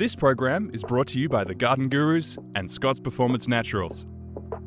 [0.00, 4.06] This program is brought to you by the Garden Gurus and Scott's Performance Naturals.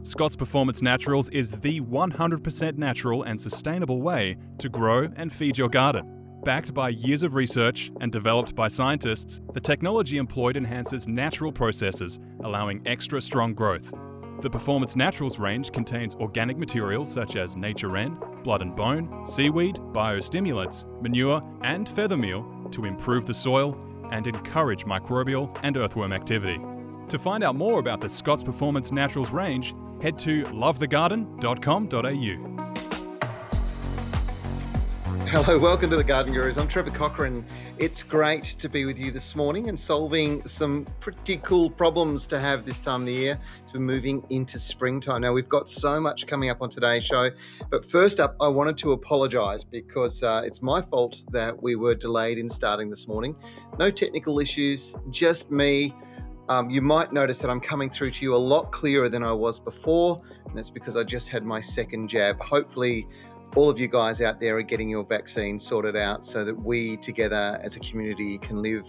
[0.04, 5.70] Scott's Performance Naturals is the 100% natural and sustainable way to grow and feed your
[5.70, 6.38] garden.
[6.44, 12.20] Backed by years of research and developed by scientists, the technology employed enhances natural processes,
[12.44, 13.92] allowing extra strong growth.
[14.42, 19.78] The Performance Naturals range contains organic materials such as nature ren, blood and bone, seaweed,
[19.94, 23.76] biostimulants, manure, and feather meal to improve the soil
[24.14, 26.62] and encourage microbial and earthworm activity.
[27.10, 32.93] To find out more about the Scott's Performance Naturals range, head to lovethegarden.com.au.
[35.28, 36.58] Hello, welcome to the Garden Gurus.
[36.58, 37.46] I'm Trevor Cochrane.
[37.80, 42.40] It's great to be with you this morning and solving some pretty cool problems to
[42.40, 45.22] have this time of the year as we're moving into springtime.
[45.22, 47.32] Now, we've got so much coming up on today's show,
[47.72, 51.96] but first up, I wanted to apologise because uh, it's my fault that we were
[51.96, 53.36] delayed in starting this morning.
[53.80, 55.96] No technical issues, just me.
[56.50, 59.32] Um, you might notice that I'm coming through to you a lot clearer than I
[59.32, 62.40] was before, and that's because I just had my second jab.
[62.42, 63.08] Hopefully,
[63.56, 66.98] all of you guys out there are getting your vaccine sorted out so that we
[66.98, 68.88] together as a community can live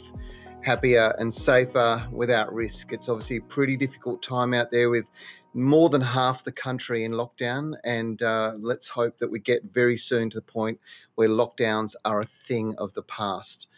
[0.63, 2.93] happier and safer without risk.
[2.93, 5.07] It's obviously a pretty difficult time out there with
[5.53, 7.75] more than half the country in lockdown.
[7.85, 10.81] And uh, let's hope that we get very soon to the point
[11.15, 13.69] where lockdowns are a thing of the past.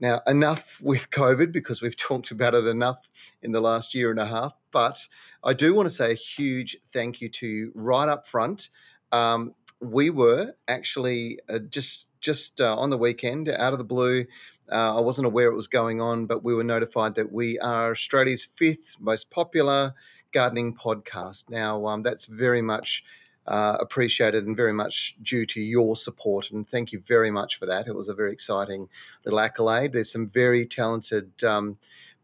[0.00, 2.98] Now, enough with COVID because we've talked about it enough
[3.42, 4.52] in the last year and a half.
[4.70, 4.98] But
[5.42, 8.68] I do want to say a huge thank you to right up front.
[9.12, 14.26] Um, we were actually uh, just just uh, on the weekend out of the blue.
[14.70, 17.90] Uh, I wasn't aware it was going on, but we were notified that we are
[17.90, 19.94] Australia's fifth most popular
[20.32, 21.48] gardening podcast.
[21.48, 23.02] Now, um, that's very much
[23.46, 26.50] uh, appreciated and very much due to your support.
[26.50, 27.88] And thank you very much for that.
[27.88, 28.88] It was a very exciting
[29.24, 29.92] little accolade.
[29.92, 31.42] There's some very talented.
[31.42, 31.78] Um,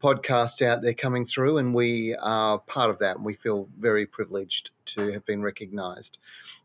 [0.06, 4.06] podcasts out there coming through, and we are part of that, and we feel very
[4.06, 6.18] privileged to have been recognised.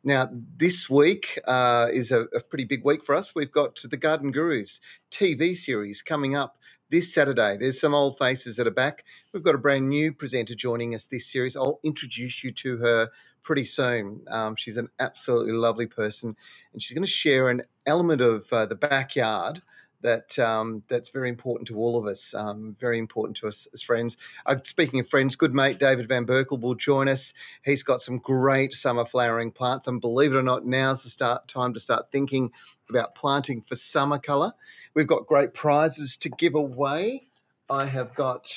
[0.03, 3.33] Now, this week uh, is a, a pretty big week for us.
[3.33, 4.79] We've got the Garden Gurus
[5.09, 6.59] TV series coming up
[6.91, 7.57] this Saturday.
[7.57, 9.05] There's some old faces that are back.
[9.33, 11.55] We've got a brand new presenter joining us this series.
[11.55, 13.09] I'll introduce you to her
[13.41, 14.21] pretty soon.
[14.27, 16.35] Um, she's an absolutely lovely person,
[16.73, 19.63] and she's going to share an element of uh, the backyard
[20.01, 23.81] that um, that's very important to all of us, um, very important to us as
[23.81, 24.17] friends.
[24.45, 27.33] Uh, speaking of friends, good mate David Van Berkel will join us.
[27.63, 31.47] He's got some great summer flowering plants, and believe it or not, now's the start
[31.47, 32.51] time to start thinking
[32.89, 34.53] about planting for summer colour.
[34.93, 37.27] We've got great prizes to give away.
[37.69, 38.51] I have got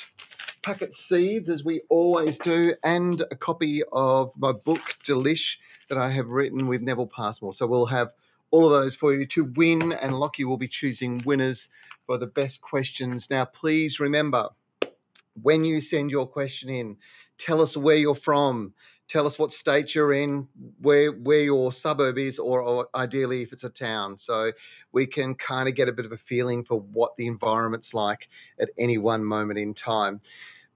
[0.61, 5.57] packet seeds, as we always do, and a copy of my book Delish
[5.89, 7.53] that I have written with Neville Passmore.
[7.53, 8.09] So we'll have
[8.55, 11.67] all of those for you to win, and Lockie will be choosing winners
[12.05, 13.29] for the best questions.
[13.29, 14.47] Now, please remember
[15.41, 16.95] when you send your question in,
[17.37, 18.73] tell us where you're from,
[19.09, 20.47] tell us what state you're in,
[20.79, 24.53] where where your suburb is, or, or ideally if it's a town, so
[24.93, 28.29] we can kind of get a bit of a feeling for what the environment's like
[28.57, 30.21] at any one moment in time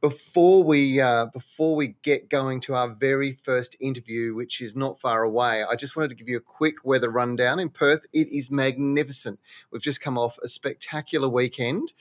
[0.01, 4.99] before we uh, before we get going to our very first interview, which is not
[4.99, 8.05] far away, I just wanted to give you a quick weather rundown in Perth.
[8.13, 9.39] It is magnificent.
[9.71, 11.93] We've just come off a spectacular weekend.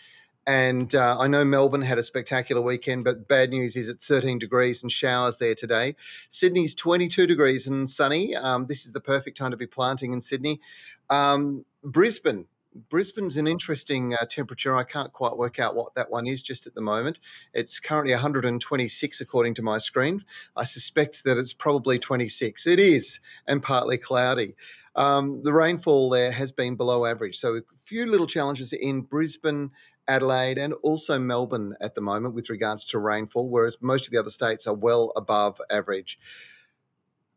[0.47, 4.39] And uh, I know Melbourne had a spectacular weekend, but bad news is it's 13
[4.39, 5.95] degrees and showers there today.
[6.31, 8.35] Sydney's 22 degrees and sunny.
[8.35, 10.63] Um, this is the perfect time to be planting in Sydney.
[11.11, 12.47] Um, Brisbane,
[12.89, 14.77] Brisbane's an interesting uh, temperature.
[14.77, 17.19] I can't quite work out what that one is just at the moment.
[17.53, 20.25] It's currently 126 according to my screen.
[20.57, 22.67] I suspect that it's probably 26.
[22.67, 24.55] It is, and partly cloudy.
[24.95, 27.39] Um, the rainfall there has been below average.
[27.39, 29.71] So a few little challenges in Brisbane,
[30.07, 34.19] Adelaide, and also Melbourne at the moment with regards to rainfall, whereas most of the
[34.19, 36.19] other states are well above average.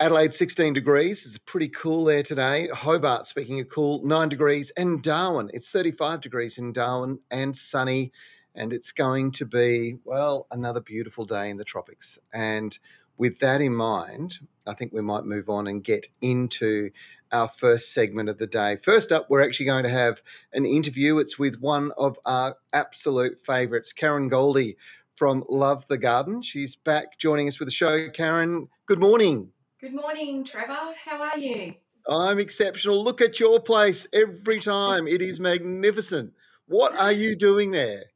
[0.02, 1.28] Adelaide, 16 degrees.
[1.28, 2.68] It's pretty cool there today.
[2.74, 4.72] Hobart, speaking of cool, 9 degrees.
[4.76, 8.12] And Darwin, it's 35 degrees in Darwin and sunny.
[8.56, 12.18] And it's going to be, well, another beautiful day in the tropics.
[12.34, 12.76] And
[13.20, 16.90] with that in mind, I think we might move on and get into
[17.32, 18.78] our first segment of the day.
[18.82, 21.20] First up, we're actually going to have an interview.
[21.20, 24.78] It's with one of our absolute favourites, Karen Goldie
[25.16, 26.42] from Love the Garden.
[26.42, 28.10] She's back joining us with the show.
[28.10, 29.52] Karen, good morning.
[29.82, 30.94] Good morning, Trevor.
[31.04, 31.74] How are you?
[32.08, 33.04] I'm exceptional.
[33.04, 35.08] Look at your place every time.
[35.08, 36.34] It is magnificent.
[36.68, 38.04] What are you doing there?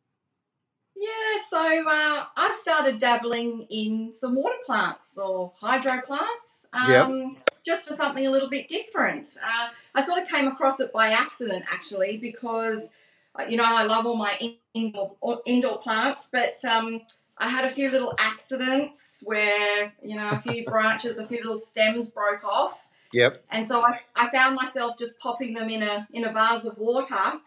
[0.98, 6.66] Yeah, so uh, I've started dabbling in some water plants or hydro plants.
[6.72, 7.50] Um, yep.
[7.66, 9.28] Just for something a little bit different.
[9.44, 12.90] Uh, I sort of came across it by accident, actually, because
[13.38, 17.02] uh, you know I love all my indoor indoor plants, but um,
[17.38, 21.58] I had a few little accidents where you know a few branches, a few little
[21.58, 22.88] stems broke off.
[23.14, 23.46] Yep.
[23.50, 26.78] And so I, I found myself just popping them in a in a vase of
[26.78, 27.40] water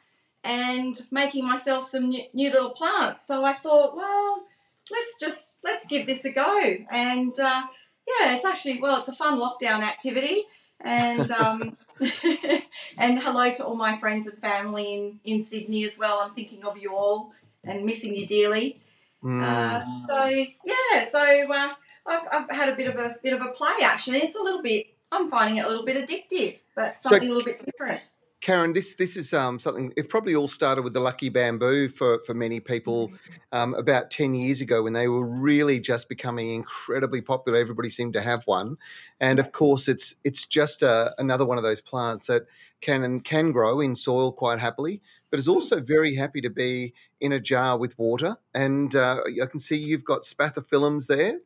[0.44, 3.26] and making myself some new, new little plants.
[3.26, 4.46] So I thought, well,
[4.90, 6.76] let's just let's give this a go.
[6.90, 7.62] And uh,
[8.06, 10.44] yeah, it's actually well, it's a fun lockdown activity.
[10.80, 11.76] And um,
[12.98, 16.20] and hello to all my friends and family in in Sydney as well.
[16.20, 17.32] I'm thinking of you all
[17.64, 18.80] and missing you dearly.
[19.22, 19.42] Mm.
[19.42, 20.26] Uh, so
[20.64, 21.70] yeah, so uh,
[22.06, 24.18] I've, I've had a bit of a bit of a play actually.
[24.18, 24.86] It's a little bit.
[25.10, 28.10] I'm finding it a little bit addictive, but something so, a little bit different.
[28.40, 29.92] Karen, this this is um, something.
[29.96, 33.16] It probably all started with the lucky bamboo for for many people mm-hmm.
[33.50, 37.58] um, about ten years ago when they were really just becoming incredibly popular.
[37.58, 38.76] Everybody seemed to have one,
[39.18, 42.46] and of course, it's it's just a, uh, another one of those plants that
[42.80, 46.94] can and can grow in soil quite happily, but is also very happy to be
[47.20, 48.36] in a jar with water.
[48.54, 51.38] And uh, I can see you've got spathiphyllums there.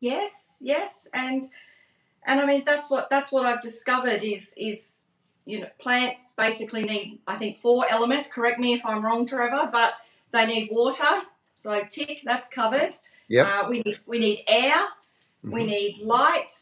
[0.00, 1.44] Yes, yes, and
[2.24, 4.98] and I mean that's what that's what I've discovered is is
[5.48, 8.28] you know, plants basically need, I think, four elements.
[8.28, 9.94] Correct me if I'm wrong, Trevor, but
[10.30, 11.22] they need water.
[11.56, 12.94] So tick, that's covered.
[13.28, 13.62] Yeah.
[13.62, 15.50] Uh, we need we need air, mm-hmm.
[15.50, 16.52] we need light,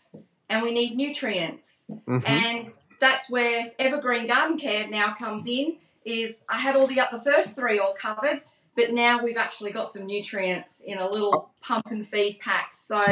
[0.49, 1.87] and we need nutrients.
[1.91, 2.27] Mm-hmm.
[2.27, 2.71] And
[3.01, 5.79] that's where Evergreen Garden Care now comes in.
[6.07, 8.43] Is I had all the the first three all covered,
[8.77, 12.73] but now we've actually got some nutrients in a little pump and feed pack.
[12.73, 13.05] So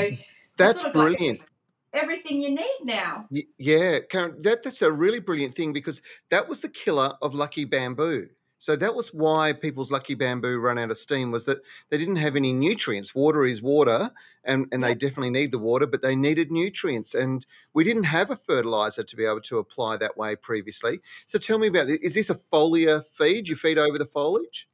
[0.57, 1.41] that's sort of brilliant
[1.95, 3.27] everything you need now.
[3.59, 7.65] Yeah, Karen, that, that's a really brilliant thing because that was the killer of Lucky
[7.65, 8.29] Bamboo.
[8.65, 12.17] So that was why people's Lucky Bamboo run out of steam was that they didn't
[12.17, 13.15] have any nutrients.
[13.15, 14.11] Water is water,
[14.43, 17.13] and, and they definitely need the water, but they needed nutrients.
[17.13, 17.45] And
[17.75, 21.01] we didn't have a fertilizer to be able to apply that way previously.
[21.27, 22.03] So tell me about it.
[22.03, 23.49] Is this a foliar feed?
[23.49, 24.67] You feed over the foliage?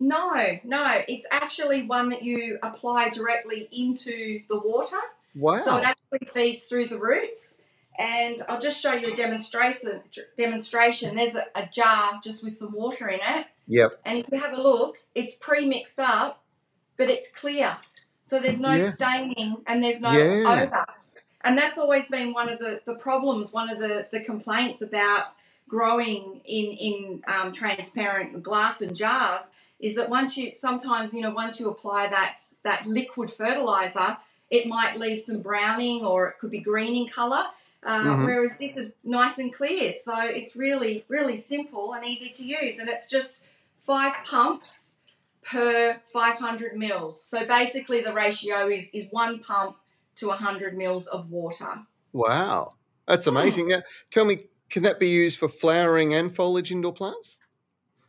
[0.00, 1.02] No, no.
[1.06, 4.98] It's actually one that you apply directly into the water.
[5.36, 5.62] Wow.
[5.62, 7.58] So it actually feeds through the roots.
[8.00, 10.00] And I'll just show you a demonstration.
[10.38, 11.14] Demonstration.
[11.14, 13.46] There's a, a jar just with some water in it.
[13.66, 14.00] Yep.
[14.06, 16.42] And if you have a look, it's pre-mixed up,
[16.96, 17.76] but it's clear.
[18.24, 18.90] So there's no yeah.
[18.90, 20.62] staining and there's no yeah.
[20.64, 20.86] odor.
[21.42, 25.32] And that's always been one of the, the problems, one of the, the complaints about
[25.68, 31.30] growing in, in um, transparent glass and jars is that once you sometimes, you know,
[31.30, 34.16] once you apply that that liquid fertilizer,
[34.50, 37.44] it might leave some browning or it could be green in colour.
[37.82, 38.24] Uh, mm-hmm.
[38.26, 42.78] Whereas this is nice and clear, so it's really, really simple and easy to use,
[42.78, 43.44] and it's just
[43.80, 44.96] five pumps
[45.42, 47.22] per 500 mils.
[47.22, 49.76] So basically, the ratio is is one pump
[50.16, 51.80] to 100 mils of water.
[52.12, 52.74] Wow,
[53.06, 53.68] that's amazing.
[53.68, 57.38] Now, tell me, can that be used for flowering and foliage indoor plants?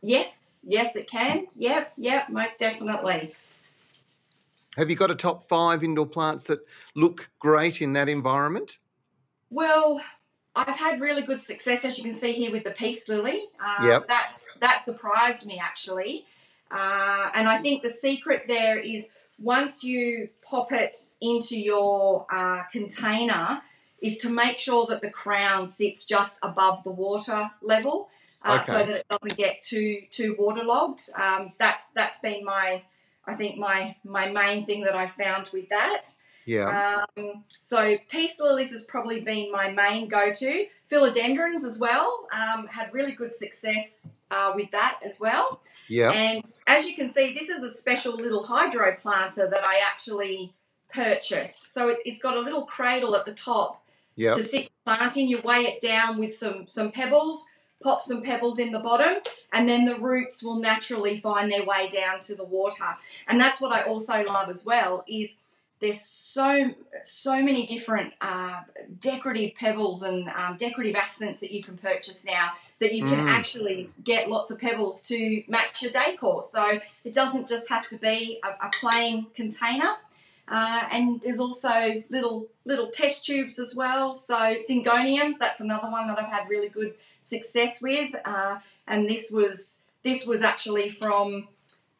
[0.02, 0.28] Yes,
[0.62, 1.46] yes, it can.
[1.54, 3.34] Yep, yep, most definitely.
[4.76, 6.60] Have you got a top five indoor plants that
[6.94, 8.78] look great in that environment?
[9.52, 10.00] Well,
[10.56, 13.48] I've had really good success, as you can see here, with the peace lily.
[13.62, 14.08] Uh, yep.
[14.08, 16.24] That that surprised me actually,
[16.70, 22.62] uh, and I think the secret there is once you pop it into your uh,
[22.72, 23.60] container,
[24.00, 28.08] is to make sure that the crown sits just above the water level,
[28.42, 28.72] uh, okay.
[28.72, 31.10] so that it doesn't get too too waterlogged.
[31.14, 32.84] Um, that's that's been my
[33.26, 36.04] I think my my main thing that I found with that.
[36.44, 37.04] Yeah.
[37.16, 40.66] Um, so peace lilies has probably been my main go-to.
[40.90, 45.60] Philodendrons as well um, had really good success uh, with that as well.
[45.88, 46.10] Yeah.
[46.10, 50.52] And as you can see, this is a special little hydro planter that I actually
[50.92, 51.72] purchased.
[51.72, 53.84] So it's, it's got a little cradle at the top
[54.16, 54.36] yep.
[54.36, 55.28] to sit planting.
[55.28, 57.46] You weigh it down with some some pebbles
[57.82, 59.22] pop some pebbles in the bottom,
[59.52, 62.96] and then the roots will naturally find their way down to the water.
[63.28, 65.36] And that's what I also love as well is
[65.82, 66.70] there's so
[67.02, 68.60] so many different uh,
[69.00, 73.28] decorative pebbles and um, decorative accents that you can purchase now that you can mm.
[73.28, 76.40] actually get lots of pebbles to match your decor.
[76.40, 79.94] So it doesn't just have to be a, a plain container.
[80.48, 84.14] Uh, and there's also little little test tubes as well.
[84.14, 88.14] So syngoniums, that's another one that I've had really good success with.
[88.24, 91.48] Uh, and this was this was actually from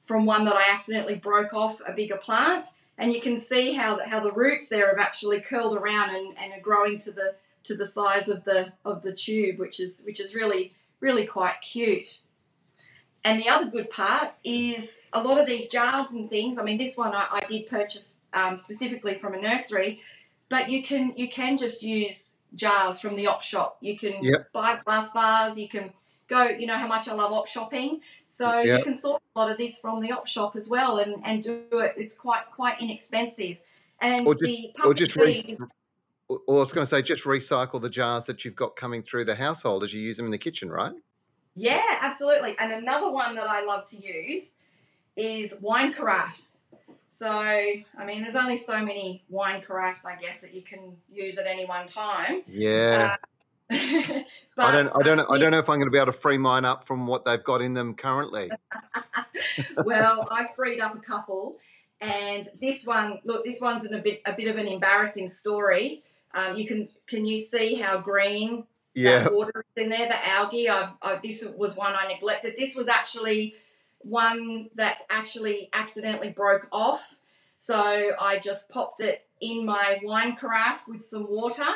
[0.04, 2.66] from one that I accidentally broke off a bigger plant.
[3.02, 6.38] And you can see how the, how the roots there have actually curled around and,
[6.38, 10.02] and are growing to the to the size of the of the tube, which is
[10.06, 12.20] which is really really quite cute.
[13.24, 16.58] And the other good part is a lot of these jars and things.
[16.58, 20.00] I mean, this one I, I did purchase um, specifically from a nursery,
[20.48, 23.78] but you can you can just use jars from the op shop.
[23.80, 24.52] You can yep.
[24.52, 25.58] buy glass vase.
[25.58, 25.92] You can
[26.32, 26.48] go.
[26.48, 28.78] You know how much I love op shopping, so yep.
[28.78, 31.42] you can source a lot of this from the op shop as well, and and
[31.42, 31.94] do it.
[31.96, 33.56] It's quite quite inexpensive.
[34.00, 35.56] And or just, the or just re-
[36.28, 39.26] or I was going to say, just recycle the jars that you've got coming through
[39.26, 40.94] the household as you use them in the kitchen, right?
[41.54, 42.56] Yeah, absolutely.
[42.58, 44.54] And another one that I love to use
[45.16, 46.58] is wine carafes.
[47.06, 51.36] So, I mean, there's only so many wine carafes, I guess, that you can use
[51.36, 52.42] at any one time.
[52.46, 53.12] Yeah.
[53.12, 53.26] Uh,
[54.58, 56.38] I don't, I don't, I don't know if I'm going to be able to free
[56.38, 58.50] mine up from what they've got in them currently.
[59.84, 61.56] well, I freed up a couple,
[62.00, 66.02] and this one, look, this one's a bit, a bit of an embarrassing story.
[66.34, 68.64] Um, you can, can you see how green
[68.94, 69.28] yeah.
[69.28, 70.68] water is in there, the algae.
[70.68, 72.54] I've, I, this was one I neglected.
[72.58, 73.54] This was actually
[73.98, 77.18] one that actually accidentally broke off.
[77.56, 81.66] So I just popped it in my wine carafe with some water.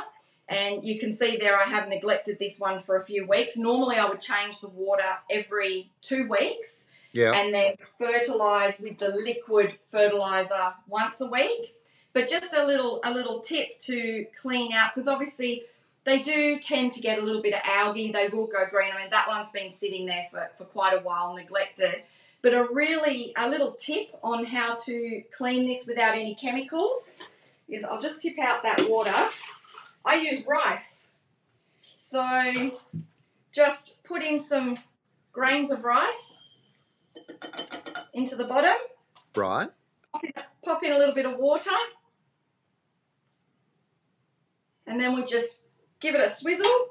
[0.49, 3.57] And you can see there I have neglected this one for a few weeks.
[3.57, 6.89] Normally I would change the water every two weeks.
[7.13, 7.33] Yeah.
[7.33, 11.75] And then fertilize with the liquid fertilizer once a week.
[12.13, 15.65] But just a little a little tip to clean out because obviously
[16.05, 18.13] they do tend to get a little bit of algae.
[18.13, 18.91] They will go green.
[18.95, 22.03] I mean, that one's been sitting there for, for quite a while, neglected.
[22.43, 27.17] But a really, a little tip on how to clean this without any chemicals
[27.69, 29.15] is I'll just tip out that water.
[30.07, 31.09] I use rice.
[31.95, 32.79] So
[33.53, 34.79] just put in some
[35.33, 37.19] grains of rice
[38.15, 38.77] into the bottom.
[39.35, 39.69] Right.
[40.13, 40.33] Pop in,
[40.65, 41.71] pop in a little bit of water.
[44.87, 45.63] And then we just
[45.99, 46.89] give it a swizzle.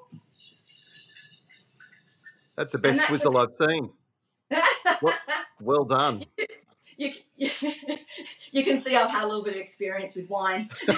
[2.55, 3.89] That's the best swizzle I've seen.
[5.01, 5.13] well,
[5.61, 6.25] well done.
[6.97, 7.49] You, you,
[8.51, 10.69] you, can see I've had a little bit of experience with wine.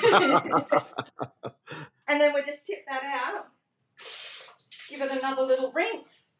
[2.07, 3.47] and then we just tip that out,
[4.89, 6.31] give it another little rinse,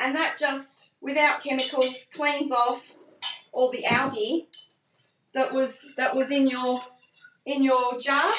[0.00, 2.94] and that just, without chemicals, cleans off
[3.52, 4.48] all the algae
[5.34, 6.80] that was that was in your
[7.46, 8.32] in your jar,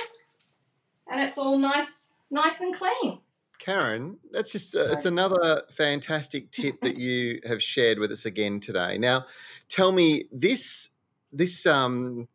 [1.10, 3.20] and it's all nice nice and clean.
[3.60, 8.60] Karen, that's just uh, it's another fantastic tip that you have shared with us again
[8.60, 8.98] today.
[8.98, 9.25] Now,
[9.70, 10.89] tell me this
[11.32, 12.27] this um,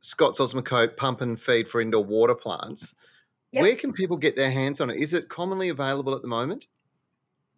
[0.00, 2.94] Scott's Osmocote pump and feed for indoor water plants.
[3.56, 3.62] Yep.
[3.62, 4.98] Where can people get their hands on it?
[4.98, 6.66] Is it commonly available at the moment?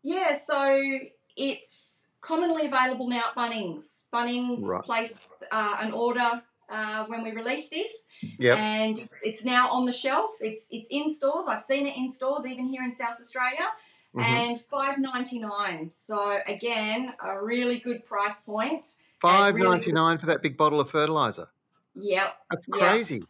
[0.04, 1.00] Yeah, so
[1.36, 4.04] it's commonly available now at Bunnings.
[4.12, 4.84] Bunnings right.
[4.84, 6.40] placed uh, an order
[6.70, 7.90] uh, when we released this.
[8.38, 8.58] Yep.
[8.58, 10.30] And it's, it's, now on the shelf.
[10.40, 11.46] It's it's in stores.
[11.48, 13.66] I've seen it in stores, even here in South Australia.
[14.14, 14.20] Mm-hmm.
[14.20, 15.88] And five ninety nine.
[15.88, 18.98] So again, a really good price point.
[19.20, 21.48] Five ninety nine really for that big bottle of fertilizer.
[21.96, 22.36] Yep.
[22.52, 23.16] That's crazy.
[23.16, 23.24] Yep.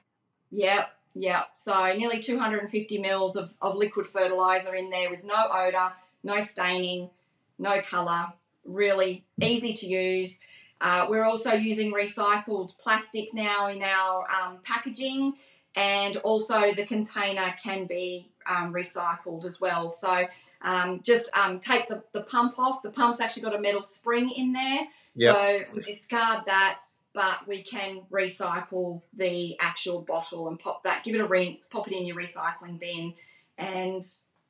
[0.50, 0.97] Yep.
[1.18, 6.38] Yeah, so nearly 250 mils of, of liquid fertilizer in there with no odor, no
[6.38, 7.10] staining,
[7.58, 8.32] no color.
[8.64, 10.38] Really easy to use.
[10.80, 15.34] Uh, we're also using recycled plastic now in our um, packaging,
[15.74, 19.88] and also the container can be um, recycled as well.
[19.88, 20.24] So
[20.62, 22.82] um, just um, take the, the pump off.
[22.82, 25.34] The pump's actually got a metal spring in there, yep.
[25.34, 26.78] so we discard that.
[27.18, 31.88] But we can recycle the actual bottle and pop that, give it a rinse, pop
[31.88, 33.12] it in your recycling bin,
[33.58, 34.04] and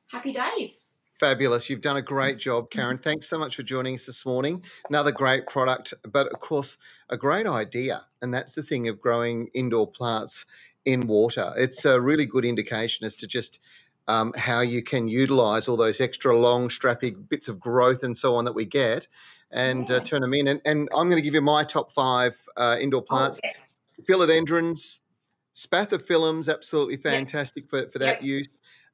[0.05, 0.91] happy days.
[1.19, 1.67] Fabulous.
[1.67, 2.99] You've done a great job, Karen.
[2.99, 4.63] Thanks so much for joining us this morning.
[4.87, 6.77] Another great product, but of course,
[7.09, 8.05] a great idea.
[8.21, 10.45] And that's the thing of growing indoor plants
[10.85, 11.51] in water.
[11.57, 13.57] It's a really good indication as to just
[14.07, 18.35] um, how you can utilize all those extra long, strappy bits of growth and so
[18.35, 19.07] on that we get
[19.51, 19.99] and uh, yeah.
[19.99, 20.47] uh, turn them in.
[20.47, 23.39] And, and, I'm going to give you my top five uh, indoor oh, plants.
[23.43, 23.57] Oh, yes.
[24.07, 24.99] Philodendrons,
[25.55, 27.69] spathiphyllums, absolutely fantastic yep.
[27.69, 28.23] for, for that yep.
[28.23, 28.49] use.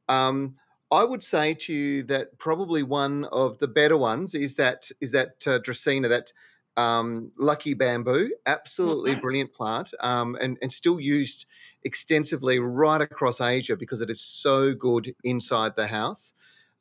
[0.07, 0.55] Um,
[0.91, 5.11] I would say to you that probably one of the better ones is that is
[5.11, 6.31] that uh, Dracaena, that
[6.77, 9.21] um, lucky bamboo, absolutely mm-hmm.
[9.21, 11.45] brilliant plant, um, and and still used
[11.83, 16.33] extensively right across Asia because it is so good inside the house.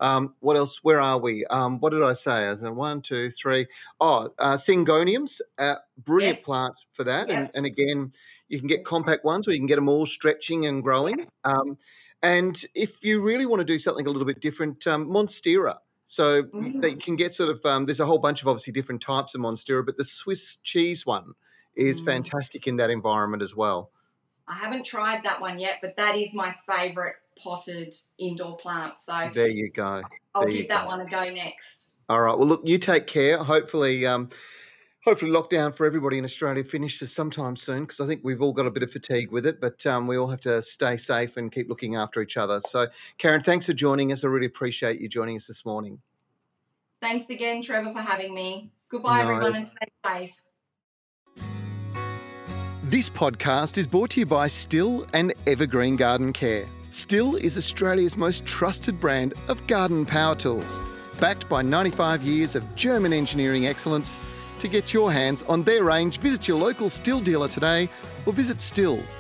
[0.04, 0.80] Um, what else?
[0.82, 1.46] Where are we?
[1.46, 2.44] Um, what did I say?
[2.44, 3.66] As in one, two, three.
[4.00, 6.44] Oh, uh, syngoniums, uh, brilliant yes.
[6.44, 7.28] plant for that.
[7.28, 7.38] Yeah.
[7.38, 8.12] And, and again,
[8.48, 11.26] you can get compact ones, or you can get them all stretching and growing.
[11.44, 11.78] Um,
[12.22, 16.44] and if you really want to do something a little bit different, um, Monstera So
[16.44, 16.80] mm.
[16.80, 19.40] they can get sort of um, there's a whole bunch of obviously different types of
[19.40, 21.32] monstera, but the Swiss cheese one
[21.76, 22.04] is mm.
[22.04, 23.90] fantastic in that environment as well.
[24.46, 29.00] I haven't tried that one yet, but that is my favourite potted indoor plant.
[29.00, 30.02] So there you go.
[30.34, 30.88] I'll there give that go.
[30.88, 31.90] one a go next.
[32.08, 32.36] All right.
[32.36, 33.38] Well, look, you take care.
[33.38, 34.28] Hopefully, um,
[35.04, 38.66] hopefully lockdown for everybody in Australia finishes sometime soon because I think we've all got
[38.66, 41.52] a bit of fatigue with it, but um, we all have to stay safe and
[41.52, 42.60] keep looking after each other.
[42.68, 42.86] So,
[43.18, 44.24] Karen, thanks for joining us.
[44.24, 45.98] I really appreciate you joining us this morning.
[47.00, 48.70] Thanks again, Trevor, for having me.
[48.88, 49.30] Goodbye, no.
[49.30, 51.44] everyone, and stay safe.
[52.84, 56.64] This podcast is brought to you by Stihl and Evergreen Garden Care.
[56.94, 60.80] Stihl is Australia's most trusted brand of garden power tools,
[61.18, 64.16] backed by 95 years of German engineering excellence
[64.60, 67.88] to get your hands on their range, visit your local Stihl dealer today
[68.26, 69.10] or visit stihl.com.au.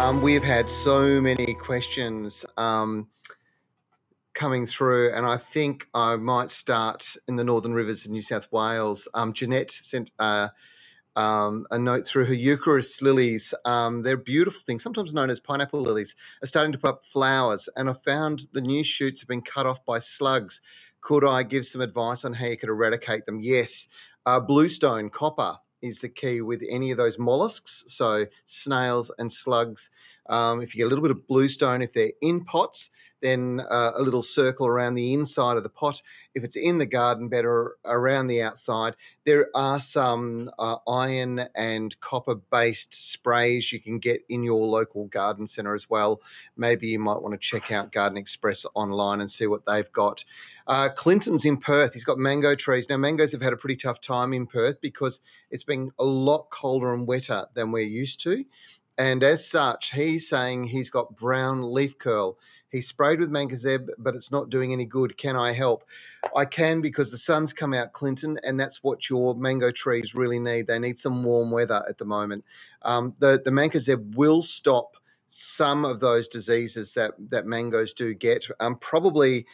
[0.00, 3.08] Um, we have had so many questions um,
[4.34, 8.46] coming through, and I think I might start in the Northern Rivers of New South
[8.52, 9.08] Wales.
[9.14, 10.50] Um, Jeanette sent uh,
[11.16, 13.52] um, a note through her Eucharis lilies.
[13.64, 17.68] Um, they're beautiful things, sometimes known as pineapple lilies, are starting to put up flowers,
[17.76, 20.60] and I found the new shoots have been cut off by slugs
[21.00, 23.40] could I give some advice on how you could eradicate them?
[23.40, 23.88] Yes.
[24.26, 29.90] Uh, bluestone copper is the key with any of those mollusks, so snails and slugs.
[30.28, 32.90] Um, if you get a little bit of bluestone, if they're in pots,
[33.20, 36.02] then uh, a little circle around the inside of the pot.
[36.34, 41.98] If it's in the garden better around the outside, there are some uh, iron and
[42.00, 46.20] copper based sprays you can get in your local garden centre as well.
[46.56, 50.24] Maybe you might want to check out Garden Express online and see what they've got.
[50.66, 51.94] Uh, Clinton's in Perth.
[51.94, 52.88] He's got mango trees.
[52.88, 56.48] Now, mangoes have had a pretty tough time in Perth because it's been a lot
[56.50, 58.44] colder and wetter than we're used to.
[58.96, 62.38] And as such, he's saying he's got brown leaf curl.
[62.70, 65.18] He sprayed with mancozeb, but it's not doing any good.
[65.18, 65.84] Can I help?
[66.36, 70.38] I can because the sun's come out, Clinton, and that's what your mango trees really
[70.40, 70.66] need.
[70.68, 72.44] They need some warm weather at the moment.
[72.82, 74.96] Um, the the mancozeb will stop
[75.28, 78.46] some of those diseases that that mangoes do get.
[78.60, 79.46] Um, probably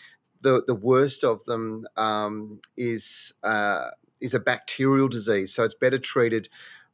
[0.43, 5.99] the the worst of them um, is uh, is a bacterial disease, so it's better
[6.01, 6.49] treated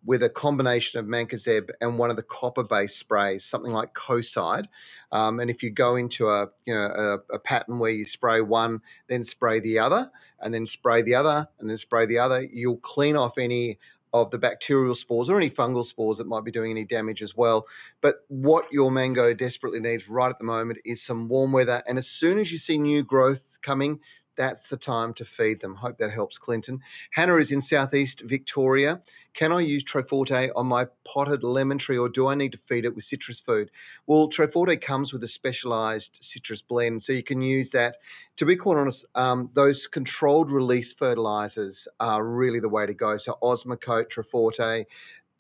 [0.04, 4.66] with a combination of mancozeb and one of the copper-based sprays, something like Kocide.
[5.12, 8.40] Um, and if you go into a you know a, a, pattern where you spray
[8.40, 10.10] one, then spray the other,
[10.40, 13.78] and then spray the other, and then spray the other, you'll clean off any
[14.14, 17.34] of the bacterial spores or any fungal spores that might be doing any damage as
[17.34, 17.66] well.
[18.00, 21.82] But what your mango desperately needs right at the moment is some warm weather.
[21.86, 24.00] And as soon as you see new growth coming,
[24.36, 25.76] that's the time to feed them.
[25.76, 26.80] Hope that helps, Clinton.
[27.12, 29.02] Hannah is in southeast Victoria.
[29.34, 32.84] Can I use Troforte on my potted lemon tree or do I need to feed
[32.84, 33.70] it with citrus food?
[34.06, 37.96] Well, Troforte comes with a specialized citrus blend, so you can use that.
[38.36, 43.16] To be quite honest, um, those controlled release fertilizers are really the way to go.
[43.16, 44.84] So Osmocote, Troforte,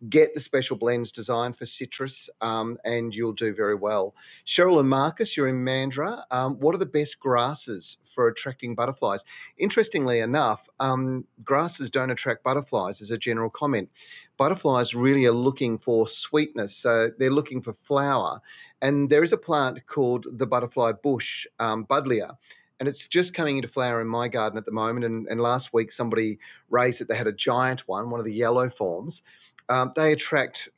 [0.08, 4.14] get the special blends designed for citrus um, and you'll do very well.
[4.46, 6.24] Cheryl and Marcus, you're in Mandra.
[6.30, 9.24] Um, what are the best grasses for attracting butterflies?
[9.58, 13.90] Interestingly enough, um, grasses don't attract butterflies as a general comment.
[14.36, 18.40] Butterflies really are looking for sweetness, so they're looking for flower.
[18.80, 22.36] And there is a plant called the butterfly bush, um, Buddleia
[22.82, 25.04] and it's just coming into flower in my garden at the moment.
[25.04, 27.06] And, and, last week, somebody raised it.
[27.06, 29.22] They had a giant one, one of the yellow forms,
[29.68, 30.68] um, they attract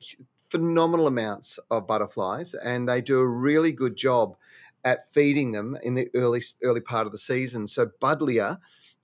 [0.51, 4.37] phenomenal amounts of butterflies, and they do a really good job
[4.85, 7.67] at feeding them in the early early part of the season.
[7.67, 8.59] So Buddleia,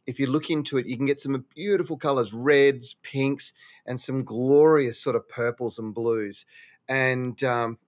[0.06, 3.52] if you look into it, you can get some beautiful colors, reds, pinks,
[3.86, 6.44] and some glorious sort of purples and blues.
[6.88, 7.78] And um,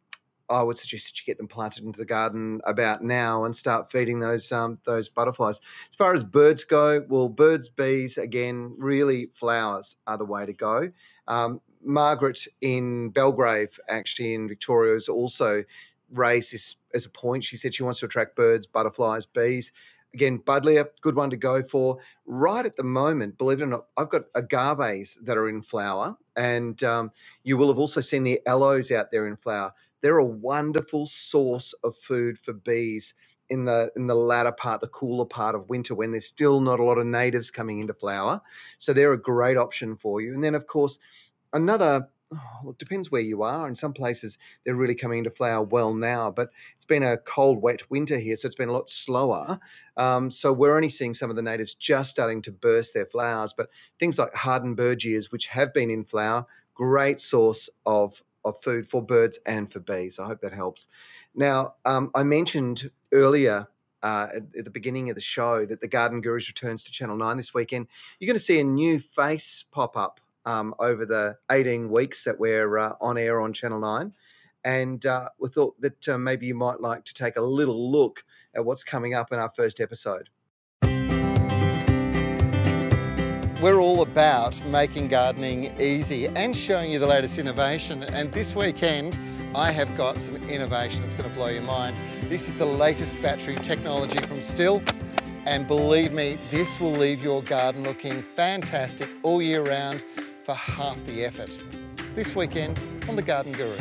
[0.48, 3.90] I would suggest that you get them planted into the garden about now and start
[3.90, 5.60] feeding those um, those butterflies.
[5.90, 10.52] As far as birds go, well, birds, bees, again, really flowers are the way to
[10.52, 10.90] go.
[11.28, 15.64] Um, Margaret in Belgrave, actually in Victoria, has also
[16.10, 17.44] raised this as a point.
[17.44, 19.72] She said she wants to attract birds, butterflies, bees.
[20.14, 21.96] Again, Buddleia, good one to go for.
[22.26, 26.16] Right at the moment, believe it or not, I've got agaves that are in flower,
[26.36, 27.12] and um,
[27.44, 29.72] you will have also seen the aloes out there in flower.
[30.02, 33.14] They're a wonderful source of food for bees
[33.48, 36.80] in the in the latter part, the cooler part of winter, when there's still not
[36.80, 38.40] a lot of natives coming into flower.
[38.78, 40.34] So they're a great option for you.
[40.34, 40.98] And then, of course,
[41.52, 43.68] another oh, depends where you are.
[43.68, 47.62] In some places, they're really coming into flower well now, but it's been a cold,
[47.62, 49.58] wet winter here, so it's been a lot slower.
[49.96, 53.52] Um, so we're only seeing some of the natives just starting to burst their flowers.
[53.56, 59.00] But things like Hardenbergias, which have been in flower, great source of of food for
[59.00, 60.18] birds and for bees.
[60.18, 60.88] I hope that helps.
[61.32, 63.68] Now, um, I mentioned earlier
[64.02, 67.36] uh, at, the beginning of the show that the Garden Gurus returns to Channel 9
[67.36, 67.86] this weekend.
[68.18, 72.38] You're going to see a new face pop up um, over the 18 weeks that
[72.38, 74.12] we're uh, on air on Channel 9.
[74.64, 78.24] And uh, we thought that uh, maybe you might like to take a little look
[78.54, 80.28] at what's coming up in our first episode.
[83.60, 88.02] We're all about making gardening easy and showing you the latest innovation.
[88.02, 89.16] And this weekend,
[89.54, 91.96] I have got some innovation that's going to blow your mind.
[92.28, 94.82] This is the latest battery technology from Stihl.
[95.46, 100.02] And believe me, this will leave your garden looking fantastic all year round
[100.44, 101.64] for half the effort.
[102.14, 103.80] This weekend on The Garden Gurus.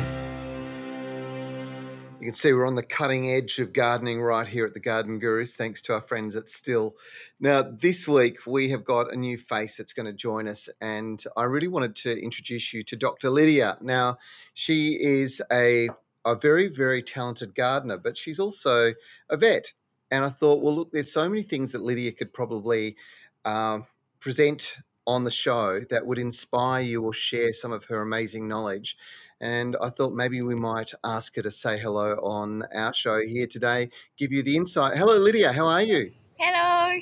[2.20, 5.18] You can see we're on the cutting edge of gardening right here at the Garden
[5.18, 6.92] Gurus, thanks to our friends at Stihl.
[7.40, 11.22] Now, this week we have got a new face that's going to join us, and
[11.36, 13.28] I really wanted to introduce you to Dr.
[13.28, 13.76] Lydia.
[13.80, 14.18] Now,
[14.54, 15.88] she is a,
[16.24, 18.94] a very, very talented gardener, but she's also
[19.28, 19.72] a vet.
[20.12, 22.96] And I thought, well, look, there's so many things that Lydia could probably
[23.44, 23.86] um,
[24.20, 28.96] present on the show that would inspire you or share some of her amazing knowledge.
[29.40, 33.46] And I thought maybe we might ask her to say hello on our show here
[33.48, 34.96] today, give you the insight.
[34.96, 35.52] Hello, Lydia.
[35.52, 36.12] How are you?
[36.38, 37.00] Hello.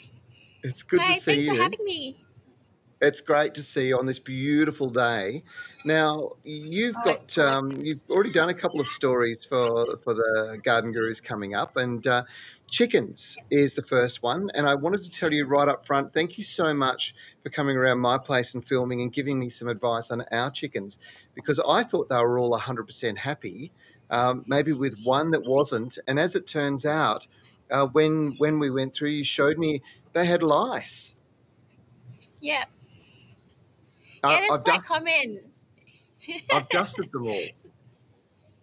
[0.63, 1.47] It's good Hi, to see thanks you.
[1.47, 2.17] Thanks for having me.
[3.03, 5.43] It's great to see you on this beautiful day.
[5.87, 10.61] Now you've Oh, got um, you've already done a couple of stories for for the
[10.63, 12.25] Garden Gurus coming up, and uh,
[12.71, 14.51] chickens is the first one.
[14.55, 17.77] And I wanted to tell you right up front, thank you so much for coming
[17.77, 20.99] around my place and filming and giving me some advice on our chickens
[21.35, 23.73] because I thought they were all 100% happy,
[24.11, 25.99] um, maybe with one that wasn't.
[26.07, 27.27] And as it turns out,
[27.71, 31.15] uh, when when we went through, you showed me they had lice.
[32.41, 32.65] Yeah,
[34.23, 35.53] Uh, yeah, that's I've, quite common.
[36.53, 37.43] I've dusted them all.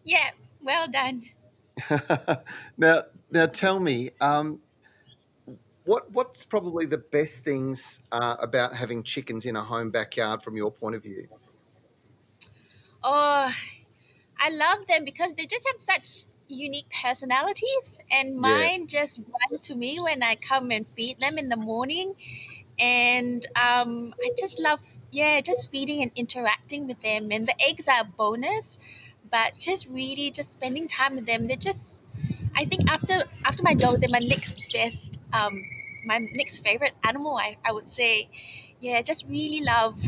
[0.04, 0.32] Yeah,
[0.64, 1.24] well done.
[2.78, 4.62] now, now tell me, um,
[5.88, 10.58] what what's probably the best things uh, about having chickens in a home backyard from
[10.58, 11.28] your point of view?
[13.04, 13.52] Oh,
[14.40, 18.40] I love them because they just have such unique personalities, and Yeah.
[18.40, 22.16] mine just run to me when I come and feed them in the morning.
[22.80, 27.32] And um, I just love, yeah, just feeding and interacting with them.
[27.32, 28.80] And the eggs are a bonus,
[29.32, 31.48] but just really just spending time with them.
[31.48, 32.04] They're just,
[32.56, 35.64] I think after after my dog, they're my next best, um,
[36.06, 37.38] my next favorite animal.
[37.38, 38.30] I, I would say,
[38.80, 40.00] yeah, just really love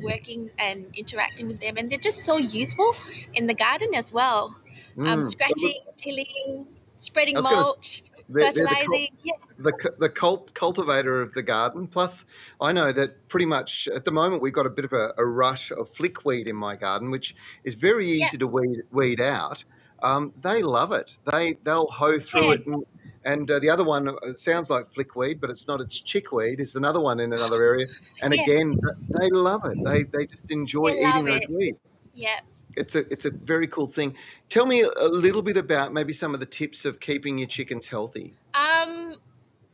[0.00, 2.94] working and interacting with them, and they're just so useful
[3.34, 4.56] in the garden as well.
[4.98, 5.28] Um, Mm.
[5.28, 6.66] Scratching, tilling,
[7.00, 9.08] spreading was mulch, They're, they're the, cul- fertilizing.
[9.22, 11.86] Yeah, the cu- the cult cultivator of the garden.
[11.86, 12.24] Plus,
[12.60, 15.24] I know that pretty much at the moment we've got a bit of a, a
[15.24, 19.64] rush of flickweed in my garden, which is very yeah, easy to weed weed out.
[20.02, 21.18] Um, they love it.
[21.30, 22.66] They they'll hoe through yeah, it.
[22.66, 22.84] And,
[23.26, 25.80] and uh, the other one uh, it sounds like flickweed, but it's not.
[25.80, 26.60] It's chickweed.
[26.60, 27.86] Is another one in another area.
[28.22, 28.42] And yeah.
[28.42, 28.78] again,
[29.20, 29.76] they love it.
[29.84, 31.50] They they just enjoy They eating those it.
[31.50, 31.78] weeds.
[32.14, 32.40] Yeah.
[32.76, 34.14] It's a it's a very cool thing.
[34.48, 37.48] Tell me a a little bit about maybe some of the tips of keeping your
[37.48, 38.34] chickens healthy.
[38.54, 39.16] Um,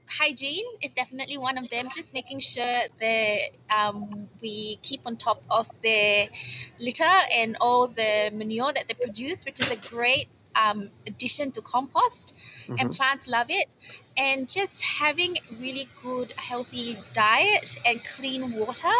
[0.08, 1.88] hygiene is definitely one of them.
[1.94, 6.28] Just making sure that um, we keep on top of their
[6.78, 11.62] litter and all the manure that they produce, which is a great um, addition to
[11.62, 12.34] compost,
[12.78, 13.68] and hmm plants love it.
[14.16, 18.92] And just having really good, healthy diet and clean water.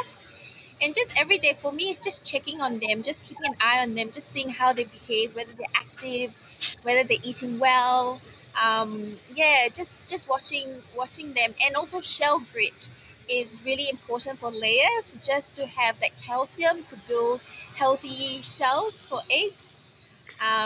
[0.81, 3.81] And just every day for me, it's just checking on them, just keeping an eye
[3.81, 6.35] on them, just seeing how they behave, whether they're active,
[6.83, 8.21] whether they're eating well.
[8.61, 12.89] Um, yeah, just just watching watching them, and also shell grit
[13.29, 17.41] is really important for layers, just to have that calcium to build
[17.77, 19.72] healthy shells for eggs.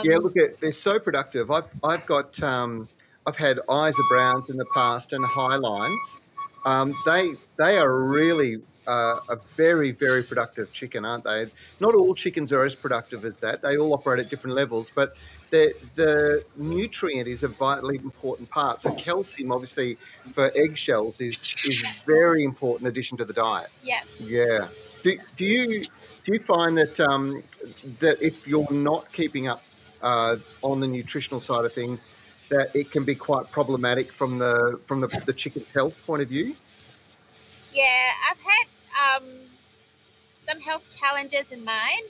[0.05, 1.51] Yeah, Um, look at they're so productive.
[1.51, 2.89] I've I've got um,
[3.27, 6.19] I've had Isa Browns in the past and High Lines.
[6.65, 11.51] Um, they they are really uh, a very very productive chicken, aren't they?
[11.81, 13.63] Not all chickens are as productive as that.
[13.63, 15.17] They all operate at different levels, but
[15.51, 18.81] the the nutrient is a vitally important part.
[18.81, 19.99] So calcium, obviously,
[20.35, 23.71] for eggshells is is very important addition to the diet.
[23.83, 24.01] yeah.
[24.19, 24.69] Yeah.
[25.03, 25.85] Do, do you
[26.25, 27.43] do you find that um,
[28.01, 29.63] that if you're not keeping up
[30.03, 32.09] uh, on the nutritional side of things,
[32.51, 36.29] that it can be quite problematic from the from the, the chicken's health point of
[36.29, 36.57] view?
[37.73, 39.25] Yeah, I've had um,
[40.39, 42.07] some health challenges in mine,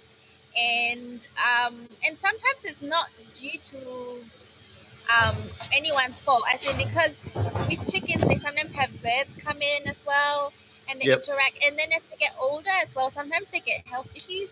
[0.57, 4.19] and um, and sometimes it's not due to
[5.11, 5.37] um,
[5.73, 6.45] anyone's fault.
[6.53, 7.31] I say because
[7.69, 10.53] with chickens, they sometimes have birds come in as well,
[10.89, 11.19] and they Yep.
[11.19, 11.59] interact.
[11.67, 14.51] And then as they get older as well, sometimes they get health issues,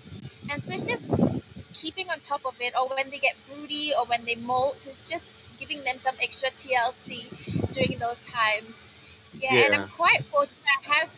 [0.50, 1.36] and so it's just
[1.74, 2.72] keeping on top of it.
[2.78, 5.26] Or when they get broody, or when they molt, it's just
[5.58, 8.88] giving them some extra TLC during those times.
[9.38, 9.60] Yeah, yeah.
[9.66, 10.64] and I'm quite fortunate.
[10.88, 11.10] I have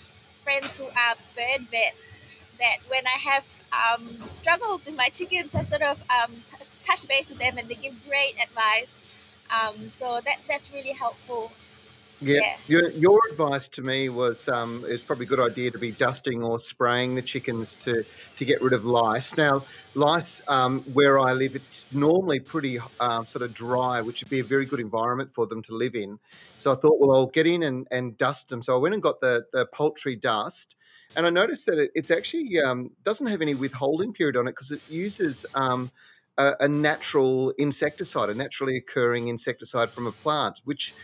[0.43, 2.17] friends who are bird vets
[2.59, 7.07] that when I have um, struggles with my chickens, I sort of um, t- touch
[7.07, 8.89] base with them and they give great advice.
[9.51, 11.53] Um, so that that's really helpful.
[12.21, 12.41] Yeah.
[12.41, 12.57] yeah.
[12.67, 16.43] Your, your advice to me was um, it's probably a good idea to be dusting
[16.43, 18.03] or spraying the chickens to
[18.37, 19.37] to get rid of lice.
[19.37, 24.31] Now, lice um, where I live, it's normally pretty um, sort of dry, which would
[24.31, 26.19] be a very good environment for them to live in.
[26.57, 28.63] So I thought, well, I'll get in and, and dust them.
[28.63, 30.77] So I went and got the the poultry dust,
[31.15, 34.53] and I noticed that it, it's actually um, doesn't have any withholding period on it
[34.53, 35.91] because it uses um,
[36.39, 40.95] a natural insecticide, a naturally occurring insecticide from a plant, which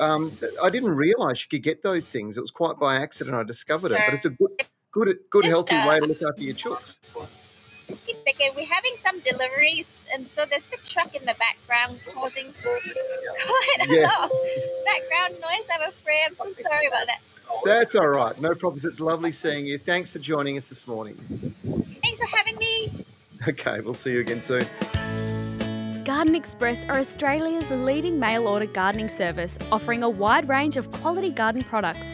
[0.00, 2.36] um, I didn't realize you could get those things.
[2.36, 4.50] It was quite by accident I discovered it, but it's a good,
[4.92, 7.00] good, good, Just, healthy way to look after your chooks.
[7.88, 12.00] Just keep thinking, we're having some deliveries, and so there's the truck in the background
[12.14, 14.06] causing quite a yeah.
[14.06, 14.30] lot of
[14.84, 15.66] background noise.
[15.72, 16.20] I'm afraid.
[16.28, 17.20] I'm so sorry about that.
[17.64, 18.38] That's all right.
[18.40, 18.84] No problems.
[18.84, 19.78] It's lovely seeing you.
[19.78, 21.54] Thanks for joining us this morning.
[22.02, 23.06] Thanks for having me.
[23.46, 24.64] Okay, we'll see you again soon.
[26.08, 31.30] Garden Express are Australia's leading mail order gardening service, offering a wide range of quality
[31.30, 32.06] garden products.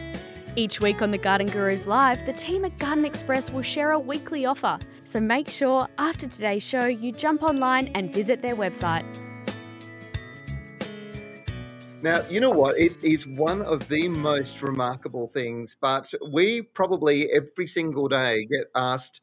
[0.57, 3.97] Each week on the Garden Gurus Live, the team at Garden Express will share a
[3.97, 4.79] weekly offer.
[5.05, 9.05] So make sure after today's show you jump online and visit their website.
[12.01, 12.77] Now, you know what?
[12.77, 18.69] It is one of the most remarkable things, but we probably every single day get
[18.75, 19.21] asked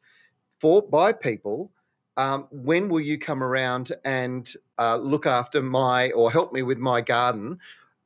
[0.59, 1.69] for by people
[2.17, 6.77] um, when will you come around and uh, look after my or help me with
[6.77, 7.59] my garden?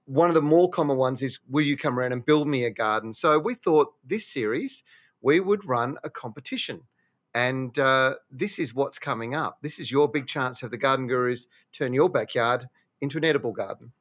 [0.06, 2.72] One of the more common ones is, will you come around and build me a
[2.72, 3.12] garden?
[3.14, 4.84] So we thought this series
[5.22, 6.82] we would run a competition.
[7.34, 9.60] And uh, this is what's coming up.
[9.62, 12.68] This is your big chance to have the garden gurus turn your backyard
[13.02, 13.92] into an edible garden.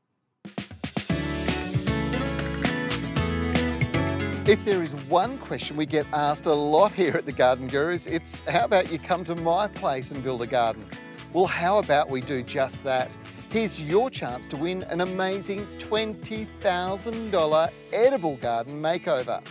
[4.49, 8.07] If there is one question we get asked a lot here at the Garden Gurus,
[8.07, 10.87] it's how about you come to my place and build a garden?
[11.33, 13.17] Well, how about we do just that?
[13.51, 19.43] Here's your chance to win an amazing $20,000 edible garden makeover.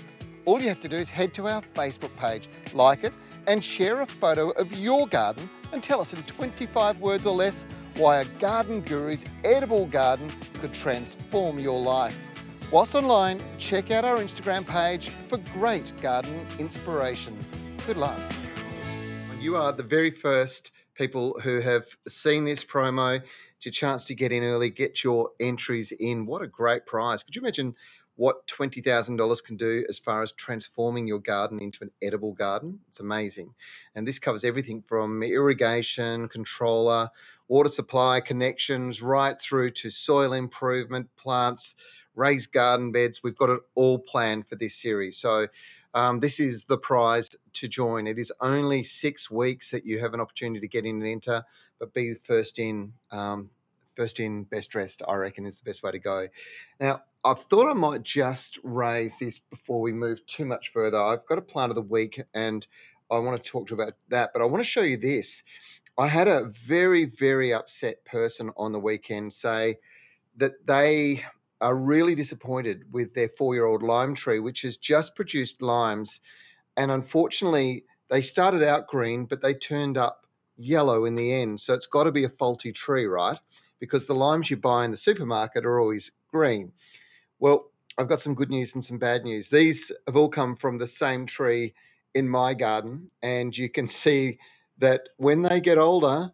[0.46, 3.14] All you have to do is head to our Facebook page, like it,
[3.48, 7.66] and share a photo of your garden and tell us in 25 words or less
[7.98, 10.32] why a Garden Guru's edible garden
[10.62, 12.18] could transform your life.
[12.72, 17.38] Whilst online, check out our Instagram page for great garden inspiration.
[17.86, 18.20] Good luck.
[19.40, 23.22] You are the very first people who have seen this promo.
[23.58, 26.26] It's your chance to get in early, get your entries in.
[26.26, 27.22] What a great prize.
[27.22, 27.76] Could you imagine
[28.16, 32.80] what $20,000 can do as far as transforming your garden into an edible garden?
[32.88, 33.54] It's amazing.
[33.94, 37.10] And this covers everything from irrigation, controller,
[37.48, 41.76] water supply connections, right through to soil improvement, plants,
[42.16, 43.22] raised garden beds.
[43.24, 45.18] We've got it all planned for this series.
[45.18, 45.48] So
[45.94, 48.08] um, this is the prize to join.
[48.08, 51.44] It is only six weeks that you have an opportunity to get in and enter,
[51.80, 52.94] but be first in.
[53.12, 53.50] Um,
[53.96, 56.28] first in, best dressed, I reckon is the best way to go.
[56.80, 61.02] Now, I thought I might just raise this before we move too much further.
[61.02, 62.68] I've got a plant of the week and
[63.10, 65.44] I want to talk to you about that, but I want to show you this.
[65.98, 69.78] I had a very, very upset person on the weekend say
[70.38, 71.24] that they
[71.62, 76.22] are really disappointed with their four year old lime tree, which has just produced limes.
[76.78, 81.60] And unfortunately, they started out green, but they turned up yellow in the end.
[81.60, 83.40] So it's got to be a faulty tree, right?
[83.80, 86.72] Because the limes you buy in the supermarket are always green.
[87.40, 89.50] Well, I've got some good news and some bad news.
[89.50, 91.74] These have all come from the same tree
[92.14, 93.10] in my garden.
[93.24, 94.38] And you can see
[94.80, 96.32] that when they get older,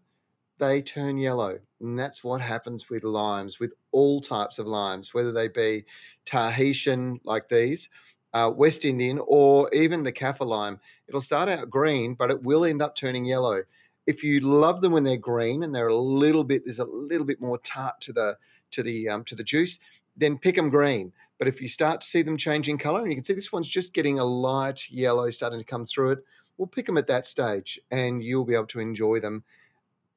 [0.61, 1.59] they turn yellow.
[1.81, 5.83] And that's what happens with limes, with all types of limes, whether they be
[6.25, 7.89] Tahitian like these,
[8.33, 10.79] uh, West Indian, or even the Kaffir lime.
[11.07, 13.63] It'll start out green, but it will end up turning yellow.
[14.05, 17.25] If you love them when they're green and they're a little bit, there's a little
[17.25, 18.37] bit more tart to the
[18.69, 19.79] to the um, to the juice,
[20.15, 21.11] then pick them green.
[21.39, 23.67] But if you start to see them changing color, and you can see this one's
[23.67, 26.19] just getting a light yellow starting to come through it,
[26.57, 29.43] we'll pick them at that stage, and you'll be able to enjoy them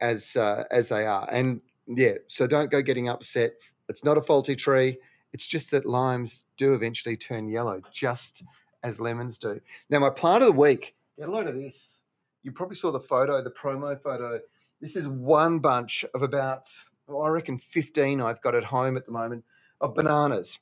[0.05, 1.29] as uh, as they are.
[1.31, 3.53] And yeah, so don't go getting upset.
[3.89, 4.99] It's not a faulty tree.
[5.33, 8.45] It's just that limes do eventually turn yellow, just
[8.83, 9.61] as lemons do.
[9.91, 10.95] Now, my plant of the week.
[11.19, 12.03] Get a load of this.
[12.43, 14.41] You probably saw the photo, the promo photo.
[14.81, 16.69] This is one bunch of about,
[17.09, 19.45] oh, I reckon, 15 I've got at home at the moment
[19.81, 20.59] of bananas.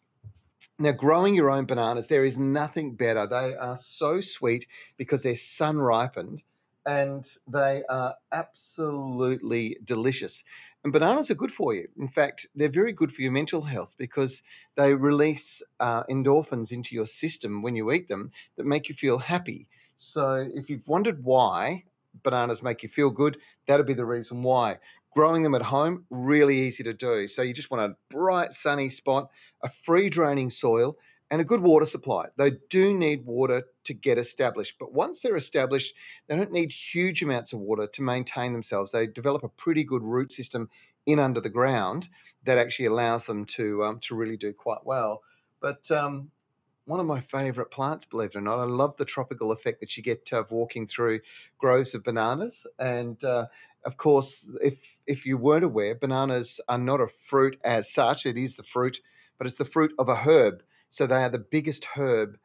[0.78, 3.26] Now, growing your own bananas, there is nothing better.
[3.26, 6.42] They are so sweet because they're sun ripened
[6.86, 10.44] and they are absolutely delicious.
[10.84, 11.88] And bananas are good for you.
[11.96, 14.42] In fact, they're very good for your mental health because
[14.76, 19.18] they release uh, endorphins into your system when you eat them that make you feel
[19.18, 19.68] happy.
[19.98, 21.84] So, if you've wondered why
[22.24, 24.78] bananas make you feel good, that'll be the reason why.
[25.14, 27.28] Growing them at home, really easy to do.
[27.28, 29.30] So, you just want a bright, sunny spot,
[29.62, 30.96] a free draining soil,
[31.32, 32.26] and a good water supply.
[32.36, 35.94] They do need water to get established, but once they're established,
[36.28, 38.92] they don't need huge amounts of water to maintain themselves.
[38.92, 40.68] They develop a pretty good root system
[41.06, 42.10] in under the ground
[42.44, 45.22] that actually allows them to um, to really do quite well.
[45.58, 46.30] But um,
[46.84, 49.96] one of my favorite plants, believe it or not, I love the tropical effect that
[49.96, 51.20] you get of walking through
[51.56, 52.66] groves of bananas.
[52.78, 53.46] And uh,
[53.86, 54.74] of course, if
[55.06, 58.26] if you weren't aware, bananas are not a fruit as such.
[58.26, 59.00] It is the fruit,
[59.38, 60.62] but it's the fruit of a herb.
[60.92, 62.36] So they are the biggest herb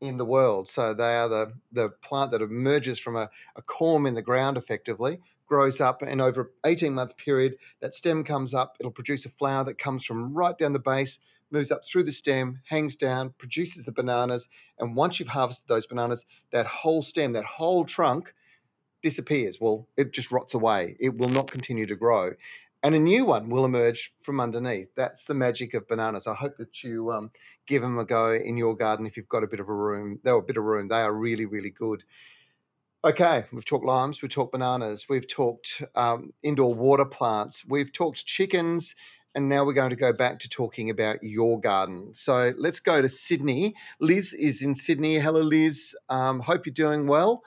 [0.00, 0.68] in the world.
[0.68, 4.56] So they are the, the plant that emerges from a, a corm in the ground
[4.56, 8.76] effectively, grows up, and over an 18 month period, that stem comes up.
[8.80, 11.20] It'll produce a flower that comes from right down the base,
[11.52, 14.48] moves up through the stem, hangs down, produces the bananas.
[14.80, 18.34] And once you've harvested those bananas, that whole stem, that whole trunk
[19.04, 19.60] disappears.
[19.60, 20.96] Well, it just rots away.
[20.98, 22.32] It will not continue to grow
[22.84, 24.88] and a new one will emerge from underneath.
[24.94, 26.26] That's the magic of bananas.
[26.26, 27.30] I hope that you um,
[27.66, 30.20] give them a go in your garden if you've got a bit of a room.
[30.22, 30.88] They're a bit of room.
[30.88, 32.04] They are really, really good.
[33.02, 38.24] Okay, we've talked limes, we've talked bananas, we've talked um, indoor water plants, we've talked
[38.24, 38.94] chickens,
[39.34, 42.12] and now we're going to go back to talking about your garden.
[42.12, 43.74] So let's go to Sydney.
[44.00, 45.18] Liz is in Sydney.
[45.18, 45.94] Hello, Liz.
[46.08, 47.42] Um, hope you're doing well.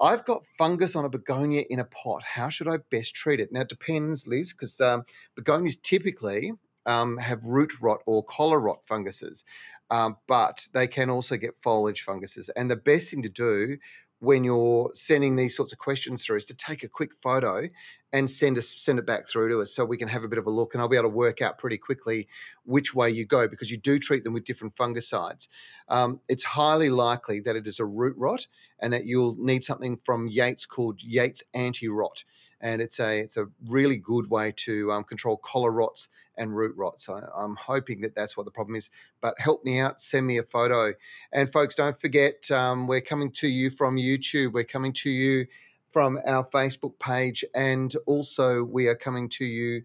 [0.00, 2.22] I've got fungus on a begonia in a pot.
[2.22, 3.52] How should I best treat it?
[3.52, 5.04] Now, it depends, Liz, because um,
[5.36, 6.52] begonias typically
[6.86, 9.44] um, have root rot or collar rot funguses,
[9.90, 12.48] um, but they can also get foliage funguses.
[12.50, 13.76] And the best thing to do
[14.20, 17.68] when you're sending these sorts of questions through is to take a quick photo
[18.12, 20.38] and send us send it back through to us so we can have a bit
[20.38, 22.26] of a look and I'll be able to work out pretty quickly
[22.64, 25.48] which way you go because you do treat them with different fungicides.
[25.88, 28.46] Um, it's highly likely that it is a root rot
[28.80, 32.24] and that you'll need something from Yates called Yates anti-rot
[32.60, 36.74] and it's a it's a really good way to um, control collar rots and root
[36.76, 37.00] rot.
[37.00, 38.90] So I'm hoping that that's what the problem is.
[39.20, 40.94] But help me out, send me a photo.
[41.32, 44.52] And folks, don't forget, um, we're coming to you from YouTube.
[44.52, 45.46] We're coming to you
[45.92, 49.82] from our Facebook page, and also we are coming to you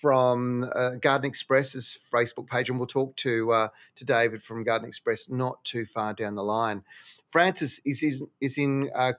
[0.00, 4.88] from uh, Garden Express's Facebook page, and we'll talk to uh, to David from Garden
[4.88, 6.82] Express not too far down the line.
[7.30, 9.12] Francis is is, is in uh,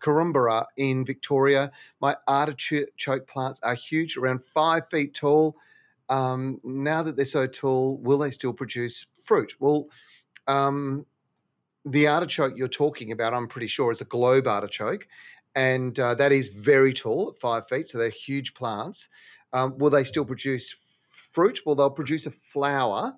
[0.78, 1.72] in Victoria.
[2.00, 5.56] My artichoke plants are huge, around five feet tall.
[6.10, 9.54] Um, now that they're so tall, will they still produce fruit?
[9.60, 9.88] Well,
[10.48, 11.06] um,
[11.86, 15.08] the artichoke you're talking about, I'm pretty sure, is a globe artichoke,
[15.56, 17.88] and uh, that is very tall at five feet.
[17.88, 19.10] So they're huge plants.
[19.54, 20.76] Um, will they still produce
[21.10, 21.60] fruit?
[21.66, 23.14] Well, they'll produce a flower.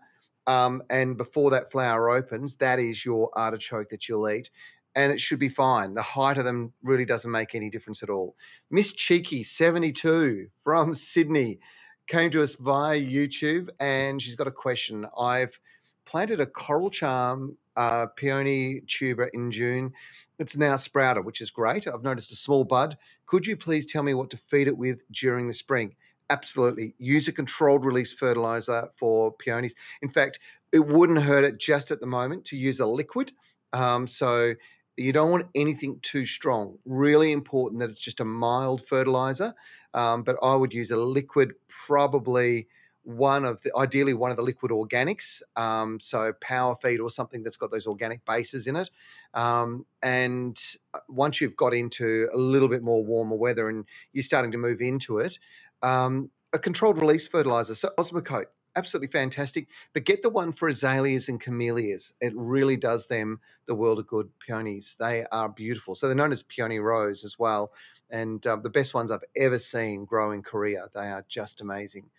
[0.46, 4.50] Um, and before that flower opens, that is your artichoke that you'll eat.
[4.96, 5.93] And it should be fine.
[5.93, 8.36] The height of them really doesn't make any difference at all.
[8.69, 11.60] Miss Cheeky, 72 from Sydney,
[12.08, 15.08] came to us via YouTube and she's got a question.
[15.17, 15.58] I've
[16.06, 19.93] planted a coral charm uh, peony tuber in June.
[20.39, 21.88] It's now sprouted, which is great.
[21.88, 22.97] I've noticed a small bud.
[23.25, 25.95] Could you please tell me what to feed it with during the spring?
[26.29, 26.95] Absolutely.
[26.97, 29.75] Use a controlled release fertilizer for peonies.
[30.01, 30.39] In fact,
[30.71, 33.31] it wouldn't hurt it just at the moment to use a liquid.
[33.73, 34.53] Um, so
[34.97, 36.77] you don't want anything too strong.
[36.86, 39.53] Really important that it's just a mild fertilizer.
[39.93, 42.67] Um, but I would use a liquid, probably
[43.04, 47.44] one of the ideally one of the liquid organics, um, so power feed or something
[47.44, 48.89] that's got those organic bases in it.
[49.34, 50.60] Um, and
[50.94, 54.58] uh, once you've got into a little bit more warmer weather and you're starting to
[54.58, 55.38] move into it,
[55.82, 59.68] um, a controlled release fertilizer, so Osmocote, absolutely fantastic.
[59.94, 62.13] But get the one for azaleas and camellias.
[62.22, 64.30] It really does them the world of good.
[64.39, 65.96] Peonies, they are beautiful.
[65.96, 67.74] So they're known as peony rose as well,
[68.10, 70.88] and uh, the best ones I've ever seen grow in Korea.
[70.94, 72.10] They are just amazing.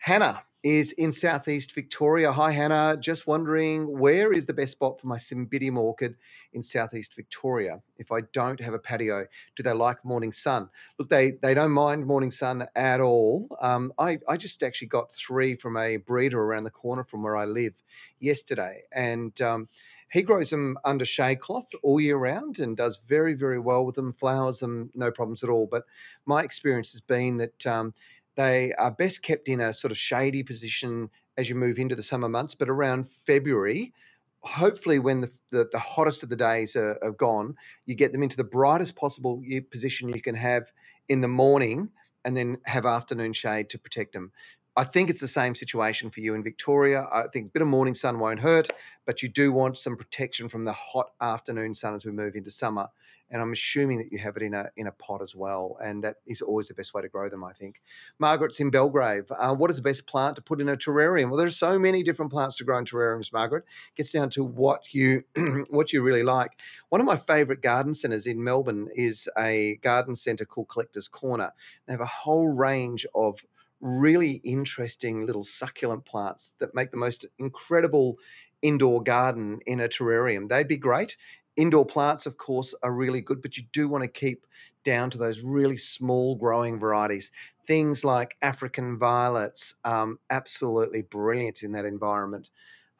[0.00, 2.32] Hannah is in southeast Victoria.
[2.32, 2.96] Hi, Hannah.
[2.98, 6.16] Just wondering where is the best spot for my Cymbidium orchid
[6.54, 7.82] in southeast Victoria?
[7.98, 10.70] If I don't have a patio, do they like morning sun?
[10.98, 13.48] Look, they they don't mind morning sun at all.
[13.60, 17.36] Um, I I just actually got three from a breeder around the corner from where
[17.36, 17.74] I live
[18.20, 19.38] yesterday, and.
[19.40, 19.68] Um,
[20.12, 23.94] he grows them under shade cloth all year round and does very, very well with
[23.94, 25.68] them, flowers them, no problems at all.
[25.70, 25.84] But
[26.26, 27.94] my experience has been that um,
[28.36, 32.02] they are best kept in a sort of shady position as you move into the
[32.02, 33.92] summer months, but around February,
[34.42, 37.54] hopefully when the, the, the, hottest of the days are, are, gone,
[37.86, 40.72] you get them into the brightest possible position you can have
[41.08, 41.88] in the morning
[42.24, 44.32] and then have afternoon shade to protect them.
[44.76, 47.06] I think it's the same situation for you in Victoria.
[47.12, 48.68] I think a bit of morning sun won't hurt,
[49.04, 52.50] but you do want some protection from the hot afternoon sun as we move into
[52.50, 52.88] summer
[53.30, 56.02] and I'm assuming that you have it in a in a pot as well, and
[56.04, 57.44] that is always the best way to grow them.
[57.44, 57.80] I think.
[58.18, 59.30] Margaret's in Belgrave.
[59.30, 61.28] Uh, what is the best plant to put in a terrarium?
[61.28, 63.32] Well, there's so many different plants to grow in terrariums.
[63.32, 65.24] Margaret it gets down to what you
[65.70, 66.52] what you really like.
[66.88, 71.52] One of my favourite garden centres in Melbourne is a garden centre called Collectors Corner.
[71.86, 73.38] They have a whole range of
[73.80, 78.18] really interesting little succulent plants that make the most incredible
[78.62, 80.48] indoor garden in a terrarium.
[80.48, 81.16] They'd be great.
[81.60, 84.46] Indoor plants, of course, are really good, but you do want to keep
[84.82, 87.30] down to those really small growing varieties.
[87.66, 92.48] Things like African violets, um, absolutely brilliant in that environment.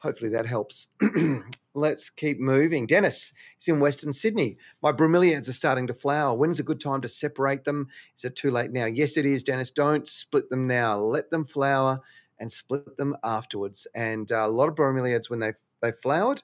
[0.01, 0.89] Hopefully that helps.
[1.75, 2.87] Let's keep moving.
[2.87, 4.59] Dennis is in Western Sydney.
[4.83, 6.37] My bromeliads are starting to flower.
[6.37, 7.89] When's a good time to separate them?
[8.15, 8.85] Is it too late now?
[8.85, 9.71] Yes, it is, Dennis.
[9.71, 10.99] Don't split them now.
[10.99, 11.99] Let them flower
[12.39, 13.87] and split them afterwards.
[13.95, 16.43] And uh, a lot of bromeliads, when they they flowered,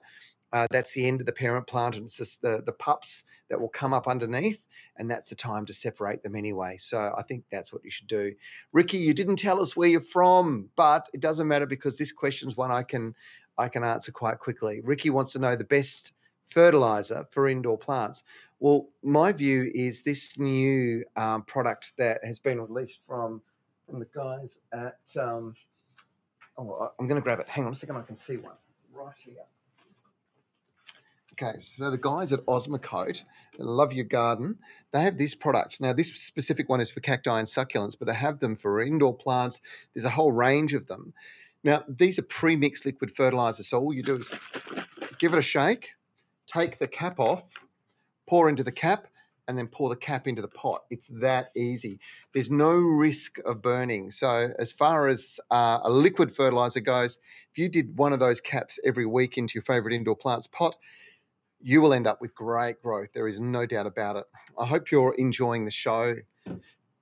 [0.53, 3.61] uh, that's the end of the parent plant, and it's just the, the pups that
[3.61, 4.61] will come up underneath,
[4.97, 6.77] and that's the time to separate them anyway.
[6.79, 8.33] So I think that's what you should do.
[8.73, 12.57] Ricky, you didn't tell us where you're from, but it doesn't matter because this question's
[12.57, 13.15] one I can
[13.59, 14.81] I can answer quite quickly.
[14.85, 16.13] Ricky wants to know the best
[16.51, 18.23] fertilizer for indoor plants.
[18.61, 23.43] Well, my view is this new um, product that has been released from
[23.87, 24.99] from the guys at.
[25.21, 25.55] Um,
[26.59, 27.49] oh, I'm going to grab it.
[27.49, 27.97] Hang on a second.
[27.97, 28.55] I can see one
[28.93, 29.45] right here.
[31.39, 33.23] Okay, so the guys at Osmocote,
[33.59, 34.57] Love Your Garden,
[34.93, 35.83] they have this product.
[35.83, 39.15] Now, this specific one is for cacti and succulents, but they have them for indoor
[39.15, 39.61] plants.
[39.95, 41.13] There's a whole range of them.
[41.63, 43.69] Now, these are pre-mixed liquid fertilizers.
[43.69, 44.33] So all you do is
[45.19, 45.91] give it a shake,
[46.47, 47.43] take the cap off,
[48.27, 49.07] pour into the cap,
[49.47, 50.85] and then pour the cap into the pot.
[50.89, 52.01] It's that easy.
[52.33, 54.11] There's no risk of burning.
[54.11, 57.19] So, as far as uh, a liquid fertilizer goes,
[57.53, 60.77] if you did one of those caps every week into your favorite indoor plants pot,
[61.61, 63.09] you will end up with great growth.
[63.15, 64.25] There is no doubt about it.
[64.59, 66.17] I hope you're enjoying the show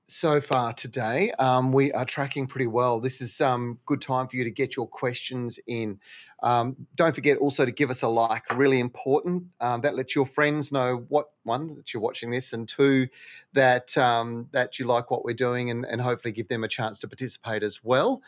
[0.07, 1.33] so far today.
[1.39, 3.01] Um, we are tracking pretty well.
[3.01, 5.99] This is um, good time for you to get your questions in.
[6.43, 9.45] Um, don't forget also to give us a like, really important.
[9.61, 13.09] Um, that lets your friends know what one that you're watching this, and two
[13.55, 16.99] that um, that you like what we're doing, and, and hopefully give them a chance
[17.01, 18.23] to participate as well.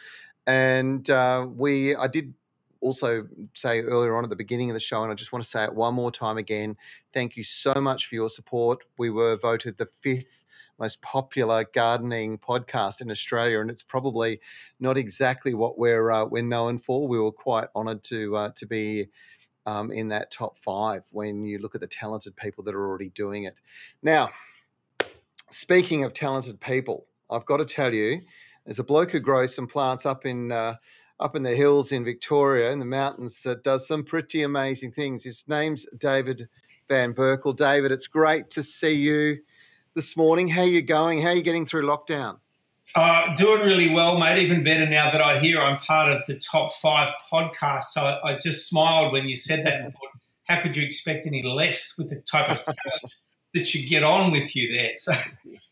[0.47, 2.33] And uh, we, I did
[2.87, 5.51] also say earlier on at the beginning of the show, and I just want to
[5.51, 6.77] say it one more time again.
[7.13, 8.85] Thank you so much for your support.
[8.97, 10.45] We were voted the fifth
[10.79, 14.41] most popular gardening podcast in Australia, and it's probably
[14.79, 17.09] not exactly what we're uh, we're known for.
[17.09, 19.09] We were quite honoured to uh, to be.
[19.69, 23.09] Um, in that top five, when you look at the talented people that are already
[23.09, 23.57] doing it.
[24.01, 24.31] Now,
[25.51, 28.21] speaking of talented people, I've got to tell you,
[28.65, 30.77] there's a bloke who grows some plants up in uh,
[31.19, 35.25] up in the hills in Victoria in the mountains that does some pretty amazing things.
[35.25, 36.49] His name's David
[36.89, 37.57] Van Berkel.
[37.57, 39.39] David, it's great to see you
[39.95, 40.49] this morning.
[40.49, 41.23] How are you going?
[41.23, 42.39] How are you getting through lockdown?
[42.95, 44.43] Uh, doing really well, mate.
[44.43, 47.91] Even better now that I hear I'm part of the top five podcasts.
[47.93, 50.11] So I, I just smiled when you said that and thought,
[50.45, 53.15] how could you expect any less with the type of talent
[53.55, 54.95] that you get on with you there?
[54.95, 55.13] So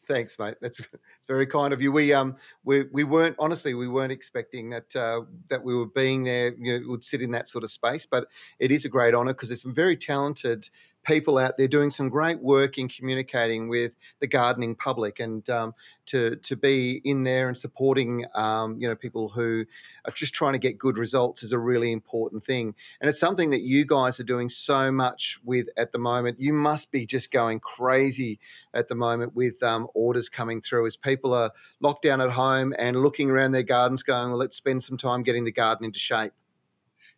[0.07, 0.57] Thanks, mate.
[0.61, 0.81] That's,
[1.27, 1.91] very kind of you.
[1.91, 6.25] We um we we weren't honestly we weren't expecting that uh, that we were being
[6.25, 6.55] there.
[6.59, 8.29] You know, would sit in that sort of space, but
[8.59, 10.69] it is a great honour because there's some very talented
[11.05, 15.75] people out there doing some great work in communicating with the gardening public and um,
[16.07, 19.65] to to be in there and supporting um, you know people who
[20.05, 22.75] are just trying to get good results is a really important thing.
[23.01, 26.41] And it's something that you guys are doing so much with at the moment.
[26.41, 28.39] You must be just going crazy
[28.75, 31.51] at the moment with um, orders coming through as people are
[31.81, 35.23] locked down at home and looking around their gardens going well let's spend some time
[35.23, 36.33] getting the garden into shape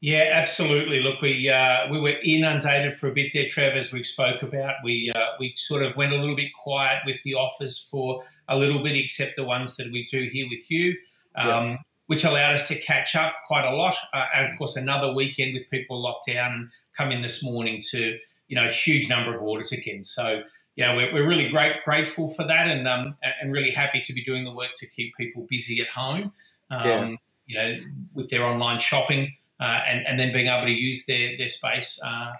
[0.00, 1.00] yeah, absolutely.
[1.00, 4.74] Look, we uh, we were inundated for a bit there, Trev, as we spoke about.
[4.84, 8.58] We uh, we sort of went a little bit quiet with the offers for a
[8.58, 10.94] little bit, except the ones that we do here with you,
[11.36, 11.76] um, yeah.
[12.08, 13.96] which allowed us to catch up quite a lot.
[14.12, 17.80] Uh, and of course, another weekend with people locked down and come in this morning
[17.92, 18.18] to
[18.48, 20.04] you know a huge number of orders again.
[20.04, 20.42] So
[20.74, 24.12] you know we're, we're really great grateful for that, and um, and really happy to
[24.12, 26.32] be doing the work to keep people busy at home.
[26.70, 27.16] Um, yeah.
[27.46, 27.78] You know,
[28.12, 29.32] with their online shopping
[29.64, 32.32] and, and then being able to use their, their space uh,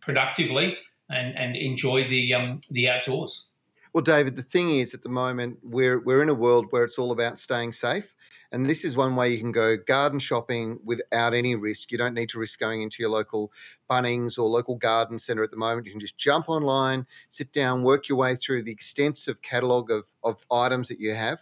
[0.00, 0.76] productively
[1.10, 3.48] and, and enjoy the, um, the outdoors.
[3.92, 6.98] Well, David, the thing is, at the moment, we're we're in a world where it's
[6.98, 8.14] all about staying safe,
[8.50, 11.92] and this is one way you can go garden shopping without any risk.
[11.92, 13.52] You don't need to risk going into your local
[13.90, 15.84] Bunnings or local garden centre at the moment.
[15.84, 20.04] You can just jump online, sit down, work your way through the extensive catalogue of
[20.24, 21.40] of items that you have,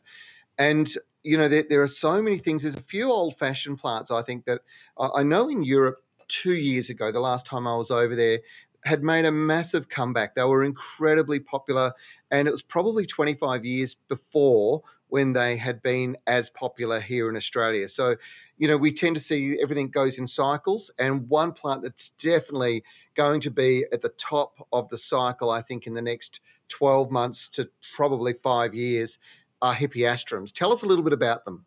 [0.59, 0.93] and
[1.23, 2.63] you know there, there are so many things.
[2.63, 4.61] There's a few old-fashioned plants I think that
[4.99, 8.39] I know in Europe two years ago, the last time I was over there,
[8.85, 10.35] had made a massive comeback.
[10.35, 11.93] They were incredibly popular,
[12.31, 17.37] and it was probably 25 years before when they had been as popular here in
[17.37, 17.89] Australia.
[17.89, 18.15] So,
[18.59, 22.85] you know, we tend to see everything goes in cycles, and one plant that's definitely
[23.15, 27.11] going to be at the top of the cycle, I think, in the next 12
[27.11, 29.19] months to probably five years
[29.63, 30.53] are hippeastrums.
[30.53, 31.67] Tell us a little bit about them.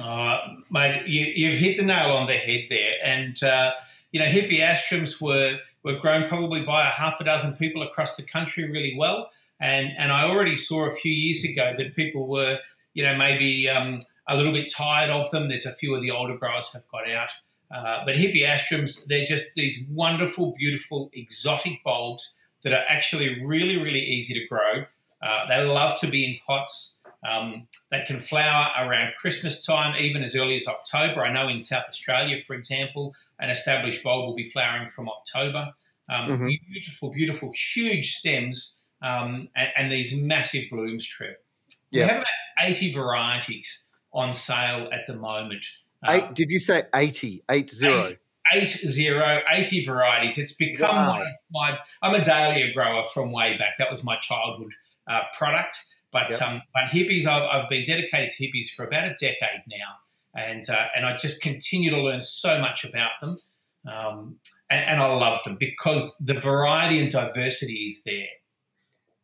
[0.00, 0.38] Uh,
[0.70, 2.92] mate, you, have hit the nail on the head there.
[3.04, 3.72] And, uh,
[4.12, 8.22] you know, hippeastrums were were grown probably by a half a dozen people across the
[8.22, 9.30] country really well.
[9.60, 12.58] And, and I already saw a few years ago that people were,
[12.94, 15.48] you know, maybe um, a little bit tired of them.
[15.48, 17.30] There's a few of the older growers have got out.
[17.70, 24.00] Uh, but hippeastrums, they're just these wonderful, beautiful, exotic bulbs that are actually really, really
[24.00, 24.84] easy to grow.
[25.22, 26.99] Uh, they love to be in pots.
[27.28, 31.22] Um, they can flower around Christmas time, even as early as October.
[31.22, 35.72] I know in South Australia, for example, an established bulb will be flowering from October.
[36.08, 36.48] Um, mm-hmm.
[36.72, 41.36] Beautiful, beautiful, huge stems um, and, and, these massive blooms, Trev.
[41.90, 42.02] Yeah.
[42.02, 45.64] We have about 80 varieties on sale at the moment.
[46.08, 47.44] Eight, um, did you say 80?
[47.50, 48.08] Eight zero?
[48.08, 48.18] Eight,
[48.54, 50.36] eight zero, 80 varieties.
[50.36, 51.10] It's become wow.
[51.10, 53.78] one of my, I'm a dahlia grower from way back.
[53.78, 54.72] That was my childhood
[55.08, 55.78] uh, product.
[56.12, 56.42] But, yep.
[56.42, 60.00] um, but hippies, I've, I've, been dedicated to hippies for about a decade now
[60.34, 63.36] and uh, and I just continue to learn so much about them,
[63.86, 64.36] um,
[64.70, 68.28] and, and, I love them because the variety and diversity is there.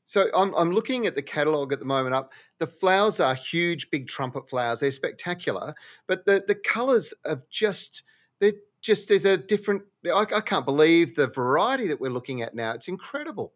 [0.04, 2.14] So I'm I'm looking at the catalogue at the moment.
[2.14, 4.80] Up the flowers are huge, big trumpet flowers.
[4.80, 5.74] They're spectacular,
[6.06, 8.02] but the the colours of just
[8.40, 9.82] they're just there's a different.
[10.04, 12.72] I, I can't believe the variety that we're looking at now.
[12.72, 13.52] It's incredible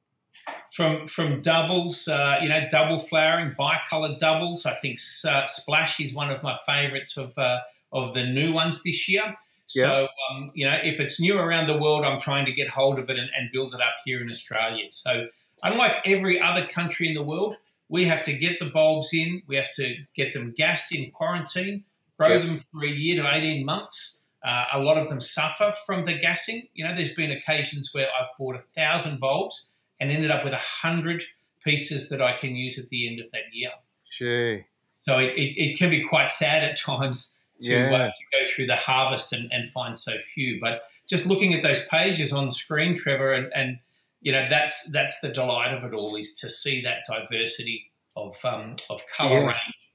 [0.73, 4.67] from from doubles, uh, you know, double flowering, bicolored doubles.
[4.67, 7.61] I think uh, Splash is one of my favourites of uh,
[7.93, 9.37] of the new ones this year.
[9.67, 12.99] So, um, you know, if it's new around the world, I'm trying to get hold
[12.99, 14.87] of it and, and, build it up here in Australia.
[14.91, 15.29] So,
[15.63, 17.57] unlike every other country in the world,
[17.89, 21.85] we have to get the bulbs in, we have to get them gassed in quarantine,
[22.19, 22.43] grow yep.
[22.43, 24.27] them for a year to 18 months.
[24.45, 26.67] Uh, a lot of them suffer from the gassing.
[26.75, 30.53] You know, there's been occasions where I've bought a thousand bulbs and ended up with
[30.53, 31.23] a hundred
[31.65, 33.71] pieces that I can use at the end of that year.
[34.11, 34.65] Gee.
[35.07, 37.95] So it, it, it can be quite sad at times to, yeah.
[37.95, 40.59] uh, to go through the harvest and, and find so few.
[40.61, 43.79] But just looking at those pages on screen, Trevor, and, and
[44.21, 48.37] you know that's that's the delight of it all is to see that diversity of
[48.45, 49.47] um, of colour yeah.
[49.47, 49.90] range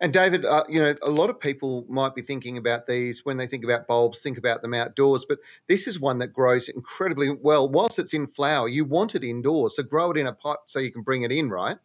[0.00, 3.36] and David, uh, you know, a lot of people might be thinking about these when
[3.36, 5.38] they think about bulbs, think about them outdoors, but
[5.68, 7.68] this is one that grows incredibly well.
[7.68, 10.78] Whilst it's in flower, you want it indoors, so grow it in a pot so
[10.78, 11.78] you can bring it in, right?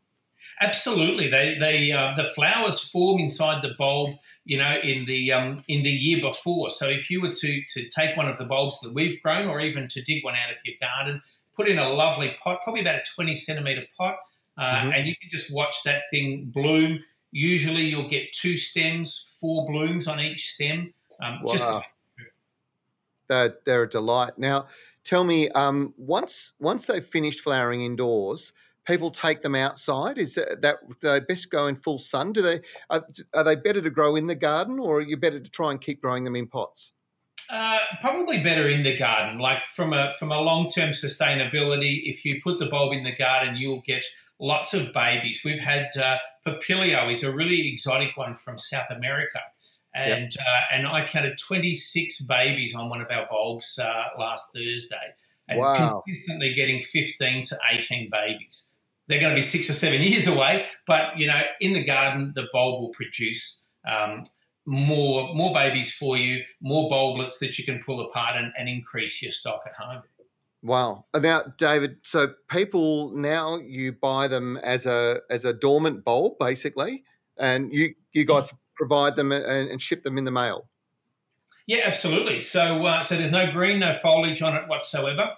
[0.59, 5.57] Absolutely, they they uh, the flowers form inside the bulb, you know, in the um,
[5.67, 6.69] in the year before.
[6.69, 9.59] So if you were to to take one of the bulbs that we've grown, or
[9.59, 11.21] even to dig one out of your garden,
[11.55, 14.17] put in a lovely pot, probably about a twenty centimeter pot,
[14.57, 14.91] uh, mm-hmm.
[14.91, 20.07] and you can just watch that thing bloom Usually you'll get two stems, four blooms
[20.07, 20.93] on each stem.
[21.21, 21.53] Um, wow.
[21.53, 21.85] Just
[23.27, 24.37] they're, they're a delight.
[24.37, 24.67] Now,
[25.03, 28.51] tell me, um, once once they've finished flowering indoors,
[28.85, 30.17] people take them outside.
[30.17, 32.33] Is that, that they best go in full sun?
[32.33, 35.39] Do they are, are, they better to grow in the garden, or are you better
[35.39, 36.91] to try and keep growing them in pots?
[37.51, 39.37] Uh, probably better in the garden.
[39.37, 43.15] Like from a from a long term sustainability, if you put the bulb in the
[43.15, 44.05] garden, you'll get
[44.39, 45.41] lots of babies.
[45.43, 49.39] We've had uh, Papilio is a really exotic one from South America.
[49.93, 50.45] And yep.
[50.47, 55.13] uh, and I counted 26 babies on one of our bulbs uh, last Thursday,
[55.49, 56.01] and wow.
[56.05, 58.75] consistently getting 15 to 18 babies.
[59.07, 62.31] They're going to be six or seven years away, but you know, in the garden,
[62.33, 64.23] the bulb will produce um,
[64.65, 69.21] more more babies for you, more bulblets that you can pull apart and, and increase
[69.21, 70.03] your stock at home.
[70.63, 71.05] Wow.
[71.19, 77.03] Now, David, so people now you buy them as a as a dormant bulb, basically,
[77.37, 80.67] and you you guys provide them and, and ship them in the mail.
[81.65, 82.41] Yeah, absolutely.
[82.41, 85.33] So uh, so there's no green, no foliage on it whatsoever.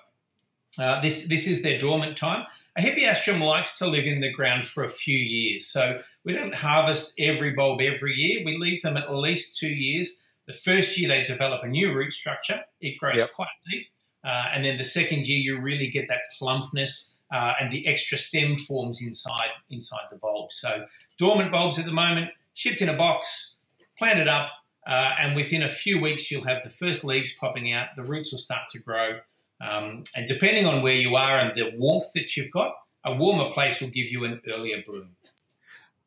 [0.80, 2.46] Uh, this this is their dormant time.
[2.76, 6.56] A hippeastrum likes to live in the ground for a few years, so we don't
[6.56, 8.44] harvest every bulb every year.
[8.44, 10.28] We leave them at least two years.
[10.48, 12.64] The first year they develop a new root structure.
[12.82, 13.32] It grows yep.
[13.32, 13.88] quite deep
[14.24, 18.18] uh, and then the second year, you really get that plumpness uh, and the extra
[18.18, 20.52] stem forms inside inside the bulb.
[20.52, 20.86] So
[21.18, 23.62] dormant bulbs at the moment, shipped in a box,
[23.98, 24.50] planted up,
[24.88, 27.88] uh, and within a few weeks you'll have the first leaves popping out.
[27.96, 29.20] The roots will start to grow,
[29.68, 32.74] um, and depending on where you are and the warmth that you've got,
[33.05, 35.16] a warmer place will give you an earlier bloom.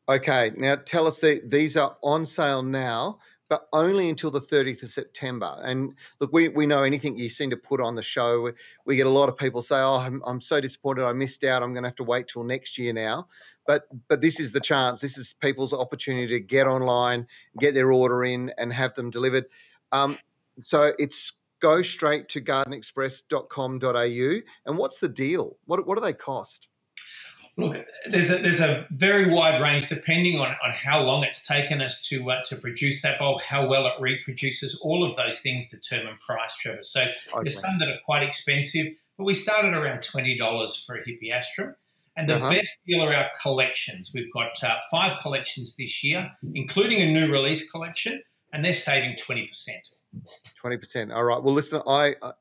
[0.09, 4.83] Okay, now tell us that these are on sale now but only until the 30th
[4.83, 5.59] of September.
[5.63, 8.51] And look, we, we know anything you seem to put on the show,
[8.85, 11.63] we, get a lot of people say, "Oh, I'm, I'm so disappointed, I missed out.
[11.63, 13.27] I'm going to have to wait till next year now."
[13.65, 15.01] But but this is the chance.
[15.01, 17.27] This is people's opportunity to get online,
[17.59, 19.45] get their order in, and have them delivered.
[19.91, 20.17] Um,
[20.59, 24.41] so it's go straight to gardenexpress.com.au.
[24.65, 25.57] And what's the deal?
[25.65, 26.67] What what do they cost?
[27.59, 27.75] Look,
[28.07, 32.07] there's a, there's a very wide range depending on, on how long it's taken us
[32.07, 34.79] to uh, to produce that bulb, how well it reproduces.
[34.83, 36.83] All of those things determine price, Trevor.
[36.83, 37.13] So okay.
[37.41, 41.73] there's some that are quite expensive, but we started around twenty dollars for a hippeastrum.
[42.15, 42.49] And the uh-huh.
[42.49, 44.11] best deal are our collections.
[44.13, 48.21] We've got uh, five collections this year, including a new release collection,
[48.53, 49.81] and they're saving twenty percent.
[50.59, 51.11] Twenty percent.
[51.11, 51.41] All right.
[51.41, 52.15] Well, listen, I.
[52.21, 52.33] Uh,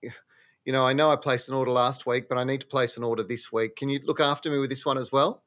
[0.64, 2.96] you know, I know I placed an order last week, but I need to place
[2.96, 3.76] an order this week.
[3.76, 5.44] Can you look after me with this one as well?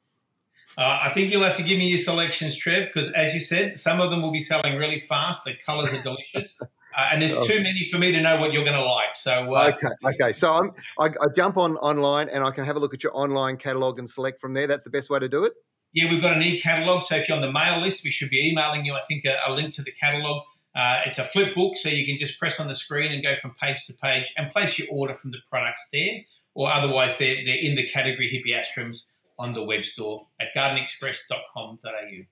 [0.78, 3.78] Uh, I think you'll have to give me your selections, Trev, because as you said,
[3.78, 5.44] some of them will be selling really fast.
[5.44, 6.60] The colours are delicious.
[6.98, 7.46] Uh, and there's oh.
[7.46, 9.16] too many for me to know what you're going to like.
[9.16, 10.34] So uh, okay, okay.
[10.34, 13.16] So I'm, I, I jump on online and I can have a look at your
[13.16, 14.66] online catalog and select from there.
[14.66, 15.54] That's the best way to do it.
[15.94, 17.04] Yeah, we've got an e-catalog.
[17.04, 18.96] So if you're on the mail list, we should be emailing you.
[18.96, 20.42] I think a, a link to the catalog.
[20.76, 23.36] Uh, it's a flip book, so you can just press on the screen and go
[23.36, 26.22] from page to page and place your order from the products there,
[26.54, 32.26] or otherwise they're, they're in the category Hippeastrums on the web store at gardenexpress.com.au.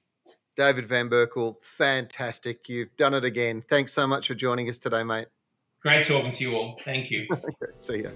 [0.56, 2.68] David Van Berkel, fantastic.
[2.68, 3.64] You've done it again.
[3.70, 5.28] Thanks so much for joining us today, mate.
[5.82, 6.80] Great talking to you all.
[6.84, 7.28] Thank you.
[7.76, 8.10] See ya.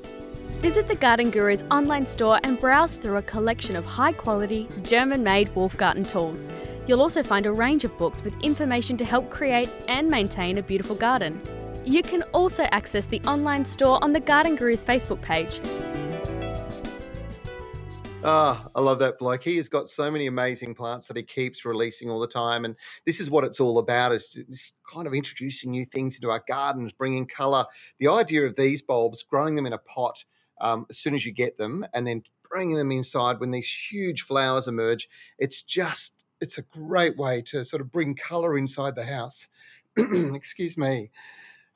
[0.61, 5.23] Visit the Garden Guru's online store and browse through a collection of high quality, German
[5.23, 6.51] made Wolfgarten tools.
[6.85, 10.61] You'll also find a range of books with information to help create and maintain a
[10.61, 11.41] beautiful garden.
[11.83, 15.59] You can also access the online store on the Garden Gurus Facebook page.
[18.23, 19.43] Ah, I love that bloke.
[19.43, 22.75] He has got so many amazing plants that he keeps releasing all the time, and
[23.07, 26.91] this is what it's all about: is kind of introducing new things into our gardens,
[26.91, 27.65] bringing colour.
[27.99, 30.23] The idea of these bulbs, growing them in a pot
[30.61, 34.23] um, as soon as you get them, and then bringing them inside when these huge
[34.23, 35.09] flowers emerge.
[35.39, 39.47] It's just it's a great way to sort of bring color inside the house.
[39.97, 41.11] Excuse me.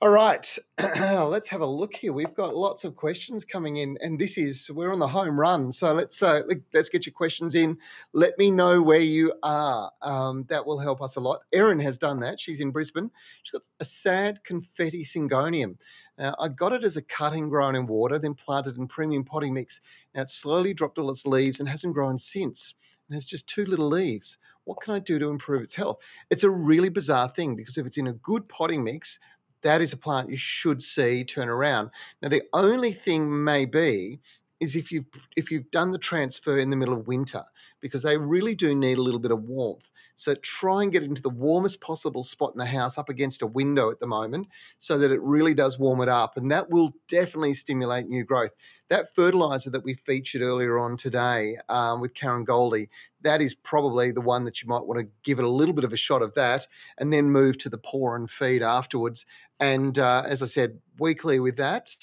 [0.02, 0.46] All right,
[0.78, 2.12] let's have a look here.
[2.12, 5.72] We've got lots of questions coming in, and this is we're on the home run.
[5.72, 6.42] So let's uh,
[6.74, 7.78] let's get your questions in.
[8.12, 9.90] Let me know where you are.
[10.02, 11.42] Um, that will help us a lot.
[11.54, 12.42] Erin has done that.
[12.42, 13.10] She's in Brisbane.
[13.44, 15.78] She's got a sad confetti syngonium.
[16.18, 19.54] Now, I got it as a cutting grown in water, then planted in premium potting
[19.54, 19.82] mix.
[20.14, 22.74] Now it's slowly dropped all its leaves and hasn't grown since.
[23.10, 24.38] It has just two little leaves.
[24.64, 25.98] What can I do to improve its health?
[26.30, 29.20] It's a really bizarre thing because if it's in a good potting mix,
[29.62, 31.90] that is a plant you should see turn around.
[32.22, 34.20] Now, the only thing may be
[34.60, 35.06] is if you've
[35.36, 37.44] if you've done the transfer in the middle of winter,
[37.82, 39.90] because they really do need a little bit of warmth.
[40.16, 43.48] So try and get into the warmest possible spot in the house up against a
[43.48, 44.48] window at the moment
[44.80, 46.38] so that it really does warm it up.
[46.38, 48.52] And that will definitely stimulate new growth.
[48.90, 52.90] That fertilizer that we featured earlier on today um, with Karen Goldie,
[53.22, 55.84] that is probably the one that you might want to give it a little bit
[55.84, 59.26] of a shot of that and then move to the pour and feed afterwards.
[59.60, 61.96] And uh, as I said, weekly with that,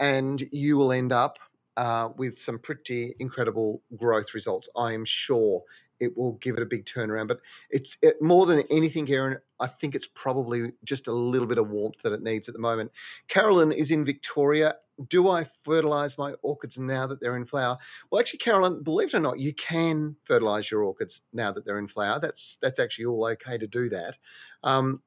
[0.00, 1.38] and you will end up
[1.76, 5.62] uh, with some pretty incredible growth results, I am sure
[6.04, 7.28] it will give it a big turnaround.
[7.28, 7.40] But
[7.70, 9.38] it's it, more than anything, Erin.
[9.60, 12.60] I think it's probably just a little bit of warmth that it needs at the
[12.60, 12.92] moment.
[13.28, 14.76] Carolyn is in Victoria.
[15.08, 17.78] Do I fertilize my orchids now that they're in flower?
[18.10, 21.78] Well, actually, Carolyn, believe it or not, you can fertilize your orchids now that they're
[21.78, 22.20] in flower.
[22.20, 24.18] That's that's actually all okay to do that.
[24.62, 25.02] Um,